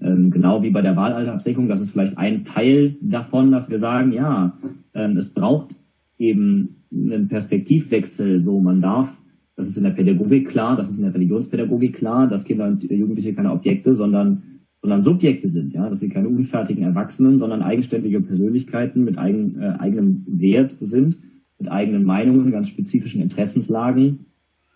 Ähm, 0.00 0.30
genau 0.30 0.62
wie 0.62 0.70
bei 0.70 0.82
der 0.82 0.96
Wahlalterabsenkung, 0.96 1.68
das 1.68 1.80
ist 1.80 1.92
vielleicht 1.92 2.18
ein 2.18 2.44
Teil 2.44 2.96
davon, 3.00 3.50
dass 3.50 3.70
wir 3.70 3.78
sagen, 3.78 4.12
ja, 4.12 4.54
ähm, 4.92 5.16
es 5.16 5.32
braucht 5.32 5.74
eben 6.18 6.76
einen 6.92 7.28
Perspektivwechsel. 7.28 8.40
So, 8.40 8.60
man 8.60 8.80
darf, 8.80 9.20
das 9.56 9.68
ist 9.68 9.76
in 9.76 9.84
der 9.84 9.90
Pädagogik 9.90 10.48
klar, 10.48 10.76
das 10.76 10.90
ist 10.90 10.98
in 10.98 11.04
der 11.04 11.14
Religionspädagogik 11.14 11.94
klar, 11.94 12.28
dass 12.28 12.44
Kinder 12.44 12.66
und 12.68 12.84
Jugendliche 12.84 13.34
keine 13.34 13.52
Objekte, 13.52 13.94
sondern 13.94 14.42
sondern 14.86 15.02
Subjekte 15.02 15.48
sind, 15.48 15.72
ja, 15.72 15.88
dass 15.88 15.98
sie 15.98 16.10
keine 16.10 16.28
unfertigen 16.28 16.84
Erwachsenen, 16.84 17.38
sondern 17.38 17.60
eigenständige 17.62 18.20
Persönlichkeiten 18.20 19.02
mit 19.02 19.18
eigen, 19.18 19.60
äh, 19.60 19.74
eigenem 19.78 20.24
Wert 20.28 20.76
sind, 20.80 21.18
mit 21.58 21.68
eigenen 21.68 22.04
Meinungen, 22.04 22.52
ganz 22.52 22.68
spezifischen 22.68 23.20
Interessenslagen, 23.20 24.26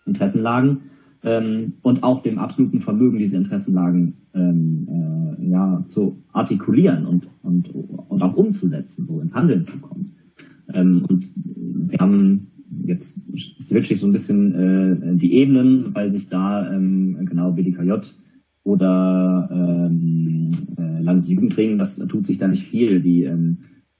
Interessenlagen 0.05 0.79
ähm, 1.23 1.73
und 1.81 2.03
auch 2.03 2.23
dem 2.23 2.39
absoluten 2.39 2.81
Vermögen, 2.81 3.19
diese 3.19 3.37
Interessenlagen 3.37 4.17
ähm, 4.33 5.37
äh, 5.39 5.49
ja, 5.49 5.83
zu 5.85 6.21
artikulieren 6.33 7.05
und, 7.05 7.29
und, 7.43 7.73
und 7.73 8.21
auch 8.21 8.35
umzusetzen, 8.35 9.07
so 9.07 9.21
ins 9.21 9.35
Handeln 9.35 9.63
zu 9.63 9.79
kommen. 9.79 9.90
Ähm, 10.73 11.05
und 11.07 11.31
wir 11.35 11.99
haben 11.99 12.47
jetzt 12.85 13.21
switche 13.37 13.93
ich 13.93 13.99
so 13.99 14.07
ein 14.07 14.11
bisschen 14.11 14.55
äh, 14.55 15.15
die 15.17 15.33
Ebenen, 15.33 15.93
weil 15.93 16.09
sich 16.09 16.29
da 16.29 16.73
ähm, 16.73 17.17
genau 17.25 17.51
BDKJ 17.51 17.91
oder 18.63 19.49
ähm, 19.51 20.51
äh, 20.77 21.01
Landesjugendring, 21.01 21.77
das 21.77 21.97
tut 21.97 22.25
sich 22.25 22.37
da 22.37 22.47
nicht 22.47 22.63
viel. 22.63 23.01
Die 23.01 23.23
ähm, 23.23 23.57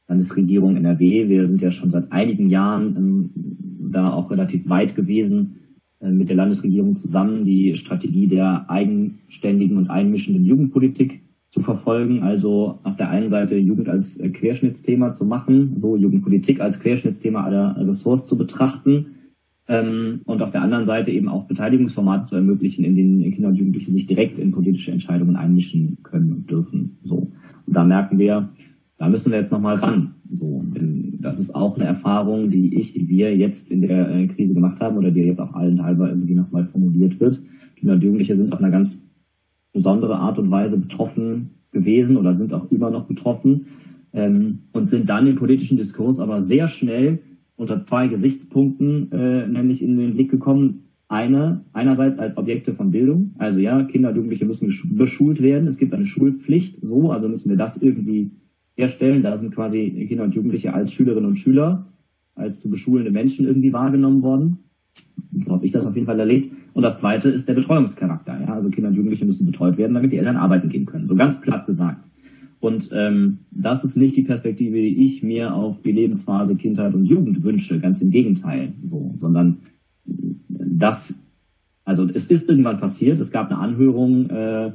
Landesregierung 0.07 0.75
NRW, 0.75 1.29
wir 1.29 1.45
sind 1.45 1.61
ja 1.61 1.71
schon 1.71 1.89
seit 1.89 2.11
einigen 2.11 2.49
Jahren 2.49 2.95
ähm, 2.95 3.29
da 3.91 4.11
auch 4.11 4.31
relativ 4.31 4.69
weit 4.69 4.95
gewesen 4.95 5.55
äh, 5.99 6.11
mit 6.11 6.29
der 6.29 6.35
Landesregierung 6.35 6.95
zusammen, 6.95 7.45
die 7.45 7.75
Strategie 7.75 8.27
der 8.27 8.69
eigenständigen 8.69 9.77
und 9.77 9.89
einmischenden 9.89 10.45
Jugendpolitik 10.45 11.21
zu 11.51 11.61
verfolgen. 11.61 12.23
Also 12.23 12.79
auf 12.83 12.95
der 12.95 13.09
einen 13.09 13.29
Seite 13.29 13.57
Jugend 13.57 13.89
als 13.89 14.19
Querschnittsthema 14.33 15.13
zu 15.13 15.25
machen, 15.25 15.73
so 15.75 15.95
Jugendpolitik 15.95 16.61
als 16.61 16.79
Querschnittsthema 16.79 17.43
aller 17.43 17.75
Ressorts 17.77 18.25
zu 18.25 18.37
betrachten 18.37 19.07
ähm, 19.67 20.21
und 20.25 20.41
auf 20.41 20.51
der 20.51 20.61
anderen 20.61 20.85
Seite 20.85 21.11
eben 21.11 21.27
auch 21.27 21.45
Beteiligungsformate 21.45 22.25
zu 22.25 22.35
ermöglichen, 22.37 22.85
in 22.85 22.95
denen 22.95 23.31
Kinder 23.31 23.49
und 23.49 23.55
Jugendliche 23.55 23.91
sich 23.91 24.07
direkt 24.07 24.39
in 24.39 24.51
politische 24.51 24.91
Entscheidungen 24.91 25.35
einmischen 25.35 25.97
können 26.03 26.31
und 26.31 26.49
dürfen. 26.49 26.97
So. 27.03 27.31
Und 27.67 27.73
da 27.73 27.83
merken 27.83 28.17
wir, 28.17 28.49
da 28.97 29.09
müssen 29.09 29.31
wir 29.31 29.39
jetzt 29.39 29.51
nochmal 29.51 29.75
ran. 29.75 30.15
So, 30.29 30.63
denn 30.73 31.17
das 31.19 31.37
ist 31.37 31.53
auch 31.53 31.75
eine 31.75 31.85
Erfahrung, 31.85 32.49
die 32.49 32.75
ich, 32.75 32.93
die 32.93 33.09
wir 33.09 33.35
jetzt 33.35 33.71
in 33.71 33.81
der 33.81 34.09
äh, 34.09 34.27
Krise 34.27 34.53
gemacht 34.53 34.79
haben 34.79 34.97
oder 34.97 35.11
die 35.11 35.19
jetzt 35.19 35.41
auch 35.41 35.53
allen 35.53 35.83
halber 35.83 36.07
irgendwie 36.07 36.33
nochmal 36.33 36.65
formuliert 36.65 37.19
wird. 37.19 37.43
Kinder 37.75 37.95
und 37.95 38.03
Jugendliche 38.03 38.35
sind 38.35 38.53
auf 38.53 38.59
einer 38.59 38.71
ganz 38.71 39.10
besondere 39.73 40.17
Art 40.17 40.39
und 40.39 40.51
Weise 40.51 40.79
betroffen 40.79 41.51
gewesen 41.71 42.17
oder 42.17 42.33
sind 42.33 42.53
auch 42.53 42.69
immer 42.71 42.91
noch 42.91 43.07
betroffen 43.07 43.67
ähm, 44.13 44.63
und 44.73 44.87
sind 44.87 45.09
dann 45.09 45.27
im 45.27 45.35
politischen 45.35 45.77
Diskurs 45.77 46.19
aber 46.19 46.41
sehr 46.41 46.67
schnell 46.67 47.19
unter 47.55 47.81
zwei 47.81 48.07
Gesichtspunkten 48.07 49.11
äh, 49.11 49.47
nämlich 49.47 49.81
in 49.81 49.97
den 49.97 50.13
Blick 50.13 50.31
gekommen. 50.31 50.87
Eine, 51.07 51.65
einerseits 51.73 52.17
als 52.19 52.37
Objekte 52.37 52.73
von 52.73 52.91
Bildung, 52.91 53.35
also 53.37 53.59
ja, 53.59 53.83
Kinder 53.83 54.15
Jugendliche 54.15 54.45
müssen 54.45 54.71
beschult 54.97 55.41
werden, 55.41 55.67
es 55.67 55.77
gibt 55.77 55.93
eine 55.93 56.05
Schulpflicht, 56.05 56.79
so, 56.81 57.11
also 57.11 57.27
müssen 57.27 57.49
wir 57.49 57.57
das 57.57 57.81
irgendwie 57.81 58.31
herstellen. 58.75 59.21
Da 59.21 59.35
sind 59.35 59.53
quasi 59.53 60.05
Kinder 60.07 60.23
und 60.23 60.35
Jugendliche 60.35 60.73
als 60.73 60.93
Schülerinnen 60.93 61.29
und 61.29 61.35
Schüler, 61.35 61.87
als 62.33 62.61
zu 62.61 62.69
beschulende 62.69 63.11
Menschen 63.11 63.45
irgendwie 63.45 63.73
wahrgenommen 63.73 64.21
worden. 64.21 64.70
So 65.39 65.53
habe 65.53 65.65
ich 65.65 65.71
das 65.71 65.85
auf 65.85 65.95
jeden 65.95 66.07
Fall 66.07 66.19
erlebt. 66.19 66.53
Und 66.73 66.83
das 66.83 66.97
zweite 66.97 67.29
ist 67.29 67.47
der 67.47 67.53
Betreuungscharakter. 67.53 68.41
Ja? 68.41 68.53
Also 68.53 68.69
Kinder 68.69 68.89
und 68.89 68.95
Jugendliche 68.95 69.25
müssen 69.25 69.45
betreut 69.45 69.77
werden, 69.77 69.93
damit 69.93 70.11
die 70.11 70.17
Eltern 70.17 70.37
arbeiten 70.37 70.69
gehen 70.69 70.85
können. 70.85 71.07
So 71.07 71.15
ganz 71.15 71.39
platt 71.41 71.65
gesagt. 71.65 72.05
Und 72.59 72.89
ähm, 72.93 73.39
das 73.49 73.83
ist 73.83 73.97
nicht 73.97 74.15
die 74.15 74.21
Perspektive, 74.21 74.75
die 74.75 75.03
ich 75.03 75.23
mir 75.23 75.53
auf 75.53 75.81
die 75.81 75.91
Lebensphase 75.91 76.55
Kindheit 76.55 76.93
und 76.93 77.05
Jugend 77.05 77.43
wünsche, 77.43 77.79
ganz 77.79 78.01
im 78.01 78.11
Gegenteil. 78.11 78.73
So, 78.83 79.15
sondern 79.17 79.57
das, 80.47 81.27
also 81.85 82.07
es 82.13 82.29
ist 82.29 82.47
irgendwann 82.49 82.77
passiert, 82.77 83.19
es 83.19 83.31
gab 83.31 83.49
eine 83.49 83.57
Anhörung, 83.59 84.29
äh, 84.29 84.71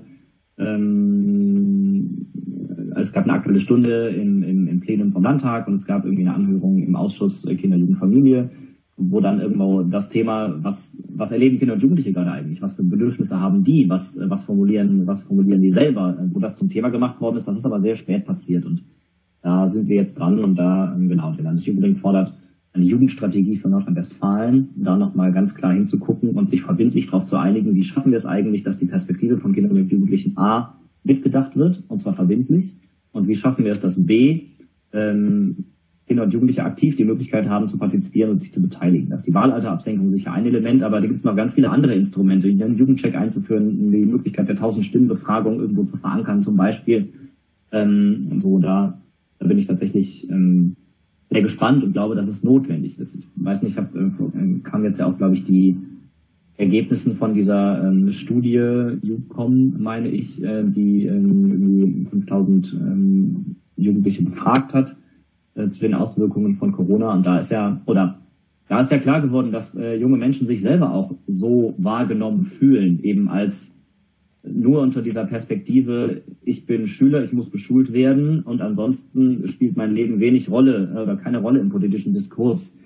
ähm, 0.59 2.27
es 2.97 3.13
gab 3.13 3.25
eine 3.25 3.35
aktuelle 3.35 3.61
Stunde 3.61 4.09
im, 4.09 4.43
im, 4.43 4.67
im 4.67 4.81
Plenum 4.81 5.13
vom 5.13 5.23
Landtag 5.23 5.69
und 5.69 5.75
es 5.75 5.87
gab 5.87 6.05
irgendwie 6.05 6.23
eine 6.23 6.35
Anhörung 6.35 6.83
im 6.83 6.97
Ausschuss 6.97 7.47
Kinder, 7.47 7.77
Jugend, 7.77 7.99
Familie 7.99 8.51
wo 8.97 9.21
dann 9.21 9.41
irgendwo 9.41 9.83
das 9.83 10.09
Thema, 10.09 10.55
was, 10.63 11.03
was 11.09 11.31
erleben 11.31 11.59
Kinder 11.59 11.75
und 11.75 11.83
Jugendliche 11.83 12.13
gerade 12.13 12.31
eigentlich? 12.31 12.63
Was 12.63 12.75
für 12.75 12.83
Bedürfnisse 12.83 13.41
haben 13.41 13.63
die? 13.63 13.89
Was, 13.89 14.19
was 14.29 14.45
formulieren, 14.45 15.07
was 15.07 15.23
formulieren 15.23 15.61
die 15.61 15.71
selber? 15.71 16.17
Wo 16.33 16.41
das 16.41 16.57
zum 16.57 16.71
Thema 16.71 16.89
gemacht 16.89 17.21
worden 17.21 17.37
ist, 17.37 17.47
das 17.47 17.59
ist 17.59 17.67
aber 17.67 17.79
sehr 17.79 17.97
spät 17.97 18.25
passiert 18.25 18.65
und 18.65 18.85
da 19.43 19.69
sind 19.69 19.89
wir 19.89 19.97
jetzt 19.97 20.19
dran 20.19 20.43
und 20.43 20.57
da, 20.57 20.97
genau, 20.99 21.33
der 21.33 21.45
Landesjugendring 21.45 21.97
fordert 21.97 22.35
eine 22.73 22.85
Jugendstrategie 22.85 23.57
für 23.57 23.69
Nordrhein-Westfalen, 23.69 24.71
da 24.77 24.97
nochmal 24.97 25.33
ganz 25.33 25.55
klar 25.55 25.73
hinzugucken 25.73 26.31
und 26.31 26.49
sich 26.49 26.63
verbindlich 26.63 27.07
darauf 27.07 27.25
zu 27.25 27.37
einigen, 27.37 27.75
wie 27.75 27.83
schaffen 27.83 28.11
wir 28.11 28.19
es 28.19 28.27
eigentlich, 28.27 28.65
dass 28.65 28.77
die 28.77 28.87
Perspektive 28.87 29.39
von 29.39 29.53
Kindern 29.53 29.79
und 29.79 29.91
Jugendlichen 29.91 30.37
A 30.37 30.79
mitgedacht 31.05 31.57
wird, 31.57 31.85
und 31.89 31.99
zwar 31.99 32.15
verbindlich, 32.15 32.75
und 33.13 33.29
wie 33.29 33.35
schaffen 33.35 33.65
wir 33.65 33.73
es, 33.73 33.81
dass 33.81 34.05
B 34.05 34.49
ähm, 34.93 35.65
Kinder 36.07 36.23
und 36.23 36.33
Jugendliche 36.33 36.65
aktiv 36.65 36.95
die 36.97 37.05
Möglichkeit 37.05 37.49
haben 37.49 37.67
zu 37.67 37.79
partizipieren 37.79 38.31
und 38.31 38.37
sich 38.37 38.53
zu 38.53 38.63
beteiligen. 38.63 39.11
Das 39.11 39.23
ist 39.23 39.27
die 39.27 39.35
Wahlalterabsenkung 39.35 40.09
sicher 40.09 40.33
ein 40.33 40.47
Element, 40.47 40.83
aber 40.85 41.01
da 41.01 41.07
gibt 41.07 41.19
es 41.19 41.25
noch 41.25 41.35
ganz 41.35 41.55
viele 41.55 41.71
andere 41.71 41.95
Instrumente, 41.95 42.49
einen 42.49 42.79
Jugendcheck 42.79 43.17
einzuführen, 43.17 43.91
die 43.91 44.07
Möglichkeit 44.07 44.47
der 44.47 44.55
1000 44.55 44.87
Stimmen 44.87 45.09
Befragung 45.09 45.59
irgendwo 45.59 45.83
zu 45.85 45.97
verankern 45.97 46.43
zum 46.43 46.57
Beispiel. 46.57 47.09
Ähm, 47.73 48.29
und 48.31 48.41
so, 48.41 48.61
da, 48.61 49.01
da 49.41 49.47
bin 49.47 49.59
ich 49.59 49.67
tatsächlich 49.67 50.31
ähm, 50.31 50.77
sehr 51.29 51.43
gespannt 51.43 51.83
und 51.83 51.93
glaube, 51.93 52.15
dass 52.15 52.29
es 52.29 52.45
notwendig 52.45 53.01
ist. 53.01 53.17
Ich 53.17 53.27
weiß 53.35 53.65
nicht, 53.65 53.73
ich 53.73 53.79
hab, 53.79 53.93
äh, 53.97 54.61
kam 54.63 54.85
jetzt 54.85 55.01
ja 55.01 55.07
auch, 55.07 55.19
glaube 55.19 55.35
ich, 55.35 55.43
die 55.43 55.77
Ergebnissen 56.57 57.17
von 57.17 57.35
dieser 57.35 57.83
ähm, 57.83 58.13
Studie 58.13 58.61
UCOM, 59.03 59.75
meine 59.83 60.09
ich, 60.09 60.43
äh, 60.45 60.63
die 60.63 61.07
ähm, 61.07 62.05
5000 62.05 62.75
ähm, 62.75 63.57
Jugendliche 63.77 64.23
befragt 64.23 64.73
hat 64.73 64.97
äh, 65.57 65.69
zu 65.69 65.81
den 65.81 65.95
Auswirkungen 65.95 66.57
von 66.57 66.73
Corona. 66.73 67.13
Und 67.13 67.27
da 67.27 67.39
ist 67.39 67.51
ja, 67.51 67.81
oder 67.87 68.21
da 68.69 68.81
ist 68.81 68.91
ja 68.91 68.99
klar 68.99 69.21
geworden, 69.21 69.53
dass 69.53 69.75
äh, 69.75 69.95
junge 69.97 70.17
Menschen 70.17 70.47
sich 70.47 70.61
selber 70.61 70.93
auch 70.93 71.15
so 71.27 71.75
wahrgenommen 71.79 72.45
fühlen, 72.45 73.03
eben 73.03 73.29
als 73.29 73.83
nur 74.49 74.81
unter 74.81 75.03
dieser 75.03 75.27
Perspektive, 75.27 76.23
ich 76.43 76.67
bin 76.67 76.87
Schüler, 76.87 77.23
ich 77.23 77.33
muss 77.33 77.51
beschult 77.51 77.93
werden 77.93 78.43
und 78.43 78.61
ansonsten 78.61 79.47
spielt 79.47 79.77
mein 79.77 79.95
Leben 79.95 80.21
wenig 80.21 80.51
Rolle 80.51 80.93
äh, 80.95 81.03
oder 81.03 81.17
keine 81.17 81.39
Rolle 81.39 81.61
im 81.61 81.69
politischen 81.69 82.13
Diskurs. 82.13 82.79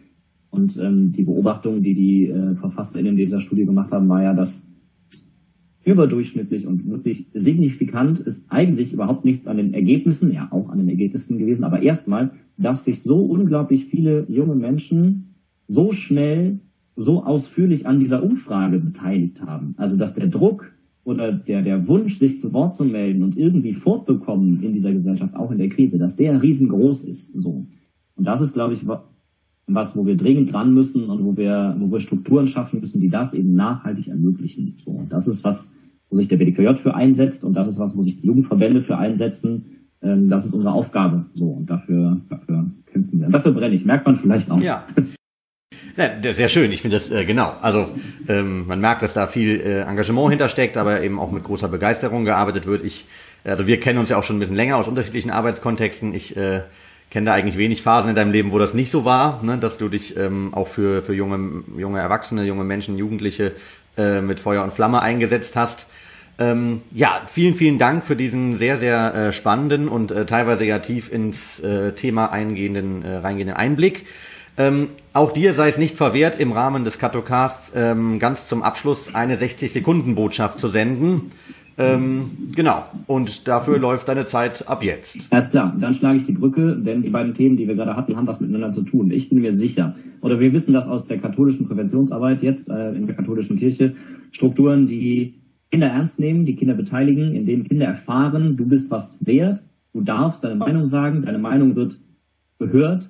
Und 0.50 0.78
ähm, 0.78 1.12
die 1.12 1.24
Beobachtung, 1.24 1.82
die 1.82 1.94
die 1.94 2.26
äh, 2.28 2.54
VerfasserInnen 2.54 3.16
dieser 3.16 3.40
Studie 3.40 3.66
gemacht 3.66 3.92
haben, 3.92 4.08
war 4.08 4.22
ja, 4.22 4.34
dass 4.34 4.74
überdurchschnittlich 5.84 6.66
und 6.66 6.86
wirklich 6.86 7.26
signifikant 7.32 8.20
ist 8.20 8.52
eigentlich 8.52 8.92
überhaupt 8.92 9.24
nichts 9.24 9.46
an 9.46 9.56
den 9.56 9.72
Ergebnissen, 9.72 10.32
ja 10.32 10.48
auch 10.50 10.68
an 10.68 10.78
den 10.78 10.88
Ergebnissen 10.88 11.38
gewesen, 11.38 11.64
aber 11.64 11.82
erstmal, 11.82 12.32
dass 12.58 12.84
sich 12.84 13.02
so 13.02 13.24
unglaublich 13.24 13.86
viele 13.86 14.26
junge 14.28 14.54
Menschen 14.54 15.34
so 15.68 15.92
schnell, 15.92 16.60
so 16.96 17.24
ausführlich 17.24 17.86
an 17.86 17.98
dieser 17.98 18.22
Umfrage 18.22 18.78
beteiligt 18.78 19.40
haben. 19.42 19.74
Also 19.78 19.96
dass 19.96 20.14
der 20.14 20.26
Druck 20.26 20.72
oder 21.04 21.32
der, 21.32 21.62
der 21.62 21.88
Wunsch, 21.88 22.18
sich 22.18 22.38
zu 22.38 22.52
Wort 22.52 22.74
zu 22.74 22.84
melden 22.84 23.22
und 23.22 23.36
irgendwie 23.36 23.72
vorzukommen 23.72 24.62
in 24.62 24.72
dieser 24.72 24.92
Gesellschaft, 24.92 25.34
auch 25.34 25.50
in 25.50 25.58
der 25.58 25.70
Krise, 25.70 25.98
dass 25.98 26.16
der 26.16 26.42
riesengroß 26.42 27.04
ist. 27.04 27.32
So. 27.32 27.66
Und 28.16 28.24
das 28.24 28.42
ist, 28.42 28.52
glaube 28.52 28.74
ich, 28.74 28.84
was, 29.74 29.96
wo 29.96 30.06
wir 30.06 30.16
dringend 30.16 30.52
dran 30.52 30.74
müssen 30.74 31.10
und 31.10 31.24
wo 31.24 31.36
wir, 31.36 31.76
wo 31.78 31.90
wir 31.90 32.00
Strukturen 32.00 32.46
schaffen 32.46 32.80
müssen, 32.80 33.00
die 33.00 33.10
das 33.10 33.34
eben 33.34 33.54
nachhaltig 33.54 34.08
ermöglichen. 34.08 34.74
So, 34.76 34.92
und 34.92 35.12
das 35.12 35.26
ist 35.26 35.44
was, 35.44 35.76
wo 36.08 36.16
sich 36.16 36.28
der 36.28 36.36
BDKJ 36.36 36.76
für 36.76 36.94
einsetzt 36.94 37.44
und 37.44 37.54
das 37.54 37.68
ist 37.68 37.78
was, 37.78 37.96
wo 37.96 38.02
sich 38.02 38.20
die 38.20 38.26
Jugendverbände 38.26 38.80
für 38.82 38.98
einsetzen. 38.98 39.86
Ähm, 40.02 40.28
das 40.28 40.46
ist 40.46 40.54
unsere 40.54 40.72
Aufgabe. 40.72 41.26
So, 41.34 41.50
und 41.50 41.70
dafür, 41.70 42.20
dafür 42.28 42.70
kämpfen 42.86 43.20
wir. 43.20 43.26
Und 43.26 43.32
dafür 43.32 43.52
brenne 43.52 43.74
ich. 43.74 43.84
Merkt 43.84 44.06
man 44.06 44.16
vielleicht 44.16 44.50
auch. 44.50 44.60
Ja. 44.60 44.84
Ja, 45.96 46.32
sehr 46.32 46.48
schön. 46.48 46.72
Ich 46.72 46.82
finde 46.82 46.98
das 46.98 47.10
äh, 47.10 47.24
genau. 47.24 47.52
Also 47.60 47.90
ähm, 48.28 48.66
man 48.66 48.80
merkt, 48.80 49.02
dass 49.02 49.12
da 49.12 49.26
viel 49.26 49.60
äh, 49.60 49.80
Engagement 49.82 50.30
hintersteckt, 50.30 50.76
aber 50.76 51.02
eben 51.02 51.18
auch 51.18 51.30
mit 51.30 51.44
großer 51.44 51.68
Begeisterung 51.68 52.24
gearbeitet 52.24 52.66
wird. 52.66 52.84
Ich, 52.84 53.06
also 53.44 53.66
wir 53.66 53.80
kennen 53.80 53.98
uns 53.98 54.08
ja 54.08 54.16
auch 54.16 54.24
schon 54.24 54.36
ein 54.36 54.40
bisschen 54.40 54.56
länger 54.56 54.76
aus 54.76 54.88
unterschiedlichen 54.88 55.30
Arbeitskontexten. 55.30 56.14
Ich 56.14 56.36
äh, 56.36 56.62
kenne 57.10 57.26
da 57.26 57.34
eigentlich 57.34 57.58
wenig 57.58 57.82
Phasen 57.82 58.10
in 58.10 58.16
deinem 58.16 58.32
Leben, 58.32 58.52
wo 58.52 58.58
das 58.58 58.72
nicht 58.72 58.90
so 58.90 59.04
war, 59.04 59.42
ne? 59.42 59.58
dass 59.58 59.78
du 59.78 59.88
dich 59.88 60.16
ähm, 60.16 60.54
auch 60.54 60.68
für, 60.68 61.02
für 61.02 61.12
junge, 61.12 61.64
junge 61.76 61.98
Erwachsene, 61.98 62.44
junge 62.44 62.64
Menschen, 62.64 62.96
Jugendliche 62.96 63.52
äh, 63.96 64.20
mit 64.20 64.40
Feuer 64.40 64.62
und 64.62 64.72
Flamme 64.72 65.02
eingesetzt 65.02 65.56
hast. 65.56 65.88
Ähm, 66.38 66.82
ja, 66.92 67.20
vielen, 67.30 67.54
vielen 67.54 67.78
Dank 67.78 68.04
für 68.04 68.16
diesen 68.16 68.56
sehr, 68.56 68.78
sehr 68.78 69.14
äh, 69.14 69.32
spannenden 69.32 69.88
und 69.88 70.10
äh, 70.10 70.24
teilweise 70.24 70.64
ja 70.64 70.78
tief 70.78 71.12
ins 71.12 71.60
äh, 71.60 71.92
Thema 71.92 72.32
eingehenden, 72.32 73.04
äh, 73.04 73.16
reingehenden 73.16 73.56
Einblick. 73.56 74.06
Ähm, 74.56 74.88
auch 75.12 75.32
dir 75.32 75.52
sei 75.52 75.68
es 75.68 75.78
nicht 75.78 75.96
verwehrt, 75.96 76.38
im 76.38 76.52
Rahmen 76.52 76.84
des 76.84 76.98
Katocasts 76.98 77.72
ähm, 77.74 78.18
ganz 78.18 78.46
zum 78.46 78.62
Abschluss 78.62 79.14
eine 79.14 79.36
60-Sekunden-Botschaft 79.36 80.60
zu 80.60 80.68
senden. 80.68 81.32
Ähm, 81.80 82.30
genau. 82.54 82.84
Und 83.06 83.48
dafür 83.48 83.78
läuft 83.78 84.08
deine 84.08 84.26
Zeit 84.26 84.68
ab 84.68 84.84
jetzt. 84.84 85.18
Alles 85.30 85.50
klar. 85.50 85.76
Dann 85.80 85.94
schlage 85.94 86.18
ich 86.18 86.24
die 86.24 86.32
Brücke, 86.32 86.76
denn 86.76 87.02
die 87.02 87.10
beiden 87.10 87.34
Themen, 87.34 87.56
die 87.56 87.66
wir 87.66 87.74
gerade 87.74 87.96
hatten, 87.96 88.16
haben 88.16 88.26
was 88.26 88.40
miteinander 88.40 88.72
zu 88.72 88.82
tun. 88.82 89.10
Ich 89.10 89.28
bin 89.28 89.40
mir 89.40 89.52
sicher, 89.52 89.94
oder 90.20 90.38
wir 90.40 90.52
wissen 90.52 90.74
das 90.74 90.88
aus 90.88 91.06
der 91.06 91.18
katholischen 91.18 91.66
Präventionsarbeit 91.66 92.42
jetzt 92.42 92.68
äh, 92.68 92.92
in 92.92 93.06
der 93.06 93.16
katholischen 93.16 93.58
Kirche, 93.58 93.94
Strukturen, 94.30 94.86
die 94.86 95.34
Kinder 95.70 95.86
ernst 95.86 96.18
nehmen, 96.18 96.44
die 96.44 96.56
Kinder 96.56 96.74
beteiligen, 96.74 97.34
in 97.34 97.46
denen 97.46 97.64
Kinder 97.64 97.86
erfahren, 97.86 98.56
du 98.56 98.68
bist 98.68 98.90
was 98.90 99.24
wert, 99.26 99.64
du 99.92 100.00
darfst 100.00 100.44
deine 100.44 100.56
Meinung 100.56 100.86
sagen, 100.86 101.22
deine 101.22 101.38
Meinung 101.38 101.76
wird 101.76 101.98
gehört, 102.58 103.08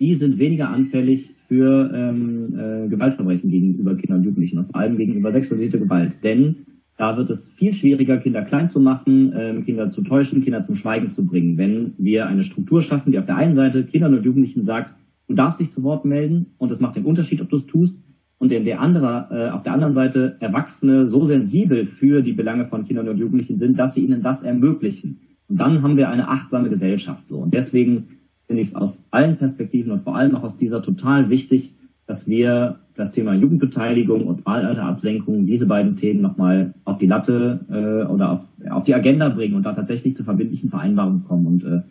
die 0.00 0.14
sind 0.14 0.38
weniger 0.38 0.70
anfällig 0.70 1.34
für 1.36 1.90
ähm, 1.94 2.58
äh, 2.58 2.88
Gewaltverbrechen 2.88 3.50
gegenüber 3.50 3.94
Kindern 3.94 4.18
und 4.18 4.24
Jugendlichen 4.24 4.58
und 4.58 4.66
vor 4.66 4.76
allem 4.76 4.96
gegenüber 4.96 5.30
sexualisierter 5.30 5.78
Gewalt. 5.78 6.24
Denn 6.24 6.56
da 7.00 7.16
wird 7.16 7.30
es 7.30 7.48
viel 7.48 7.72
schwieriger, 7.72 8.18
Kinder 8.18 8.42
klein 8.42 8.68
zu 8.68 8.78
machen, 8.78 9.32
ähm, 9.34 9.64
Kinder 9.64 9.90
zu 9.90 10.02
täuschen, 10.02 10.44
Kinder 10.44 10.60
zum 10.60 10.74
Schweigen 10.74 11.08
zu 11.08 11.24
bringen. 11.24 11.56
Wenn 11.56 11.94
wir 11.96 12.26
eine 12.26 12.44
Struktur 12.44 12.82
schaffen, 12.82 13.10
die 13.10 13.18
auf 13.18 13.24
der 13.24 13.36
einen 13.36 13.54
Seite 13.54 13.84
Kindern 13.84 14.14
und 14.14 14.22
Jugendlichen 14.22 14.64
sagt, 14.64 14.92
du 15.26 15.34
darfst 15.34 15.60
dich 15.60 15.72
zu 15.72 15.82
Wort 15.82 16.04
melden 16.04 16.52
und 16.58 16.70
es 16.70 16.80
macht 16.80 16.96
den 16.96 17.06
Unterschied, 17.06 17.40
ob 17.40 17.48
du 17.48 17.56
es 17.56 17.66
tust, 17.66 18.04
und 18.36 18.52
in 18.52 18.64
der 18.64 18.80
andere, 18.80 19.28
äh, 19.30 19.50
auf 19.50 19.62
der 19.62 19.72
anderen 19.72 19.94
Seite 19.94 20.36
Erwachsene 20.40 21.06
so 21.06 21.24
sensibel 21.24 21.86
für 21.86 22.20
die 22.20 22.34
Belange 22.34 22.66
von 22.66 22.84
Kindern 22.84 23.08
und 23.08 23.16
Jugendlichen 23.16 23.56
sind, 23.56 23.78
dass 23.78 23.94
sie 23.94 24.04
ihnen 24.04 24.20
das 24.20 24.42
ermöglichen. 24.42 25.20
Und 25.48 25.58
dann 25.58 25.82
haben 25.82 25.96
wir 25.96 26.10
eine 26.10 26.28
achtsame 26.28 26.68
Gesellschaft 26.68 27.28
so. 27.28 27.38
Und 27.38 27.54
deswegen 27.54 28.08
finde 28.46 28.60
ich 28.60 28.68
es 28.68 28.76
aus 28.76 29.08
allen 29.10 29.38
Perspektiven 29.38 29.90
und 29.92 30.02
vor 30.02 30.16
allem 30.16 30.34
auch 30.34 30.42
aus 30.42 30.58
dieser 30.58 30.82
total 30.82 31.30
wichtig, 31.30 31.74
dass 32.10 32.28
wir 32.28 32.80
das 32.96 33.12
Thema 33.12 33.34
Jugendbeteiligung 33.34 34.26
und 34.26 34.44
Wahlalterabsenkung, 34.44 35.46
diese 35.46 35.68
beiden 35.68 35.94
Themen 35.94 36.20
nochmal 36.20 36.74
auf 36.84 36.98
die 36.98 37.06
Latte 37.06 37.60
äh, 37.70 38.10
oder 38.10 38.32
auf, 38.32 38.48
auf 38.68 38.82
die 38.82 38.96
Agenda 38.96 39.28
bringen 39.28 39.54
und 39.54 39.62
da 39.62 39.72
tatsächlich 39.72 40.16
zu 40.16 40.24
verbindlichen 40.24 40.70
Vereinbarungen 40.70 41.24
kommen 41.24 41.46
und 41.46 41.64
äh, 41.64 41.82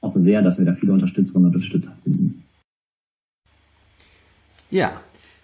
hoffe 0.00 0.20
sehr, 0.20 0.40
dass 0.40 0.58
wir 0.58 0.64
da 0.64 0.72
viele 0.72 0.94
Unterstützerinnen 0.94 1.48
und 1.48 1.54
Unterstützer 1.54 1.92
finden. 2.02 2.44
Ja, 4.70 4.92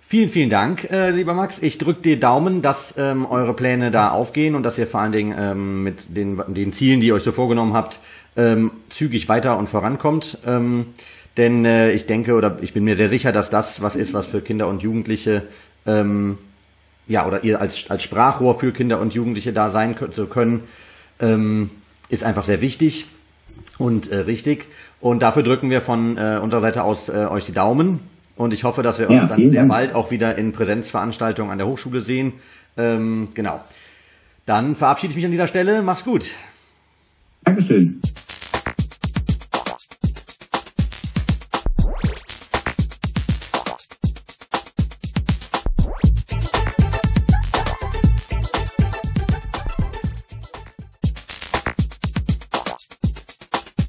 Vielen, 0.06 0.28
vielen 0.28 0.50
Dank, 0.50 0.90
äh, 0.90 1.10
lieber 1.10 1.32
Max. 1.32 1.60
Ich 1.60 1.78
drücke 1.78 2.02
dir 2.02 2.20
Daumen, 2.20 2.60
dass 2.60 2.94
ähm, 2.98 3.24
eure 3.24 3.54
Pläne 3.54 3.90
da 3.90 4.10
aufgehen 4.10 4.54
und 4.54 4.62
dass 4.62 4.78
ihr 4.78 4.86
vor 4.86 5.00
allen 5.00 5.12
Dingen 5.12 5.34
ähm, 5.36 5.82
mit 5.82 6.14
den, 6.14 6.40
den 6.48 6.72
Zielen, 6.74 7.00
die 7.00 7.08
ihr 7.08 7.14
euch 7.14 7.24
so 7.24 7.32
vorgenommen 7.32 7.72
habt, 7.72 7.98
ähm, 8.36 8.70
zügig 8.90 9.28
weiter 9.30 9.58
und 9.58 9.68
vorankommt. 9.68 10.38
Ähm, 10.46 10.86
denn 11.36 11.64
äh, 11.64 11.92
ich 11.92 12.06
denke 12.06 12.34
oder 12.34 12.58
ich 12.62 12.72
bin 12.72 12.84
mir 12.84 12.96
sehr 12.96 13.08
sicher, 13.08 13.32
dass 13.32 13.50
das 13.50 13.82
was 13.82 13.96
ist, 13.96 14.14
was 14.14 14.26
für 14.26 14.40
Kinder 14.40 14.68
und 14.68 14.82
Jugendliche 14.82 15.42
ähm, 15.86 16.38
ja 17.06 17.26
oder 17.26 17.44
ihr 17.44 17.60
als 17.60 17.90
als 17.90 18.02
Sprachrohr 18.02 18.58
für 18.58 18.72
Kinder 18.72 19.00
und 19.00 19.14
Jugendliche 19.14 19.52
da 19.52 19.70
sein 19.70 19.96
zu 20.12 20.26
können, 20.26 20.62
ähm, 21.20 21.70
ist 22.08 22.24
einfach 22.24 22.44
sehr 22.44 22.60
wichtig 22.60 23.06
und 23.78 24.10
äh, 24.10 24.18
richtig. 24.18 24.66
Und 25.00 25.22
dafür 25.22 25.42
drücken 25.42 25.70
wir 25.70 25.82
von 25.82 26.16
äh, 26.16 26.38
unserer 26.42 26.60
Seite 26.60 26.82
aus 26.82 27.08
äh, 27.08 27.26
euch 27.30 27.44
die 27.44 27.52
Daumen. 27.52 28.00
Und 28.36 28.52
ich 28.52 28.64
hoffe, 28.64 28.82
dass 28.82 28.98
wir 28.98 29.08
uns 29.08 29.18
ja, 29.18 29.26
dann 29.26 29.50
sehr 29.50 29.66
bald 29.66 29.94
auch 29.94 30.10
wieder 30.10 30.36
in 30.36 30.52
Präsenzveranstaltungen 30.52 31.52
an 31.52 31.58
der 31.58 31.66
Hochschule 31.66 32.00
sehen. 32.00 32.32
Ähm, 32.76 33.28
genau. 33.34 33.60
Dann 34.46 34.74
verabschiede 34.74 35.10
ich 35.10 35.16
mich 35.16 35.24
an 35.24 35.30
dieser 35.30 35.46
Stelle. 35.46 35.82
Mach's 35.82 36.04
gut. 36.04 36.24
Dankeschön. 37.44 38.00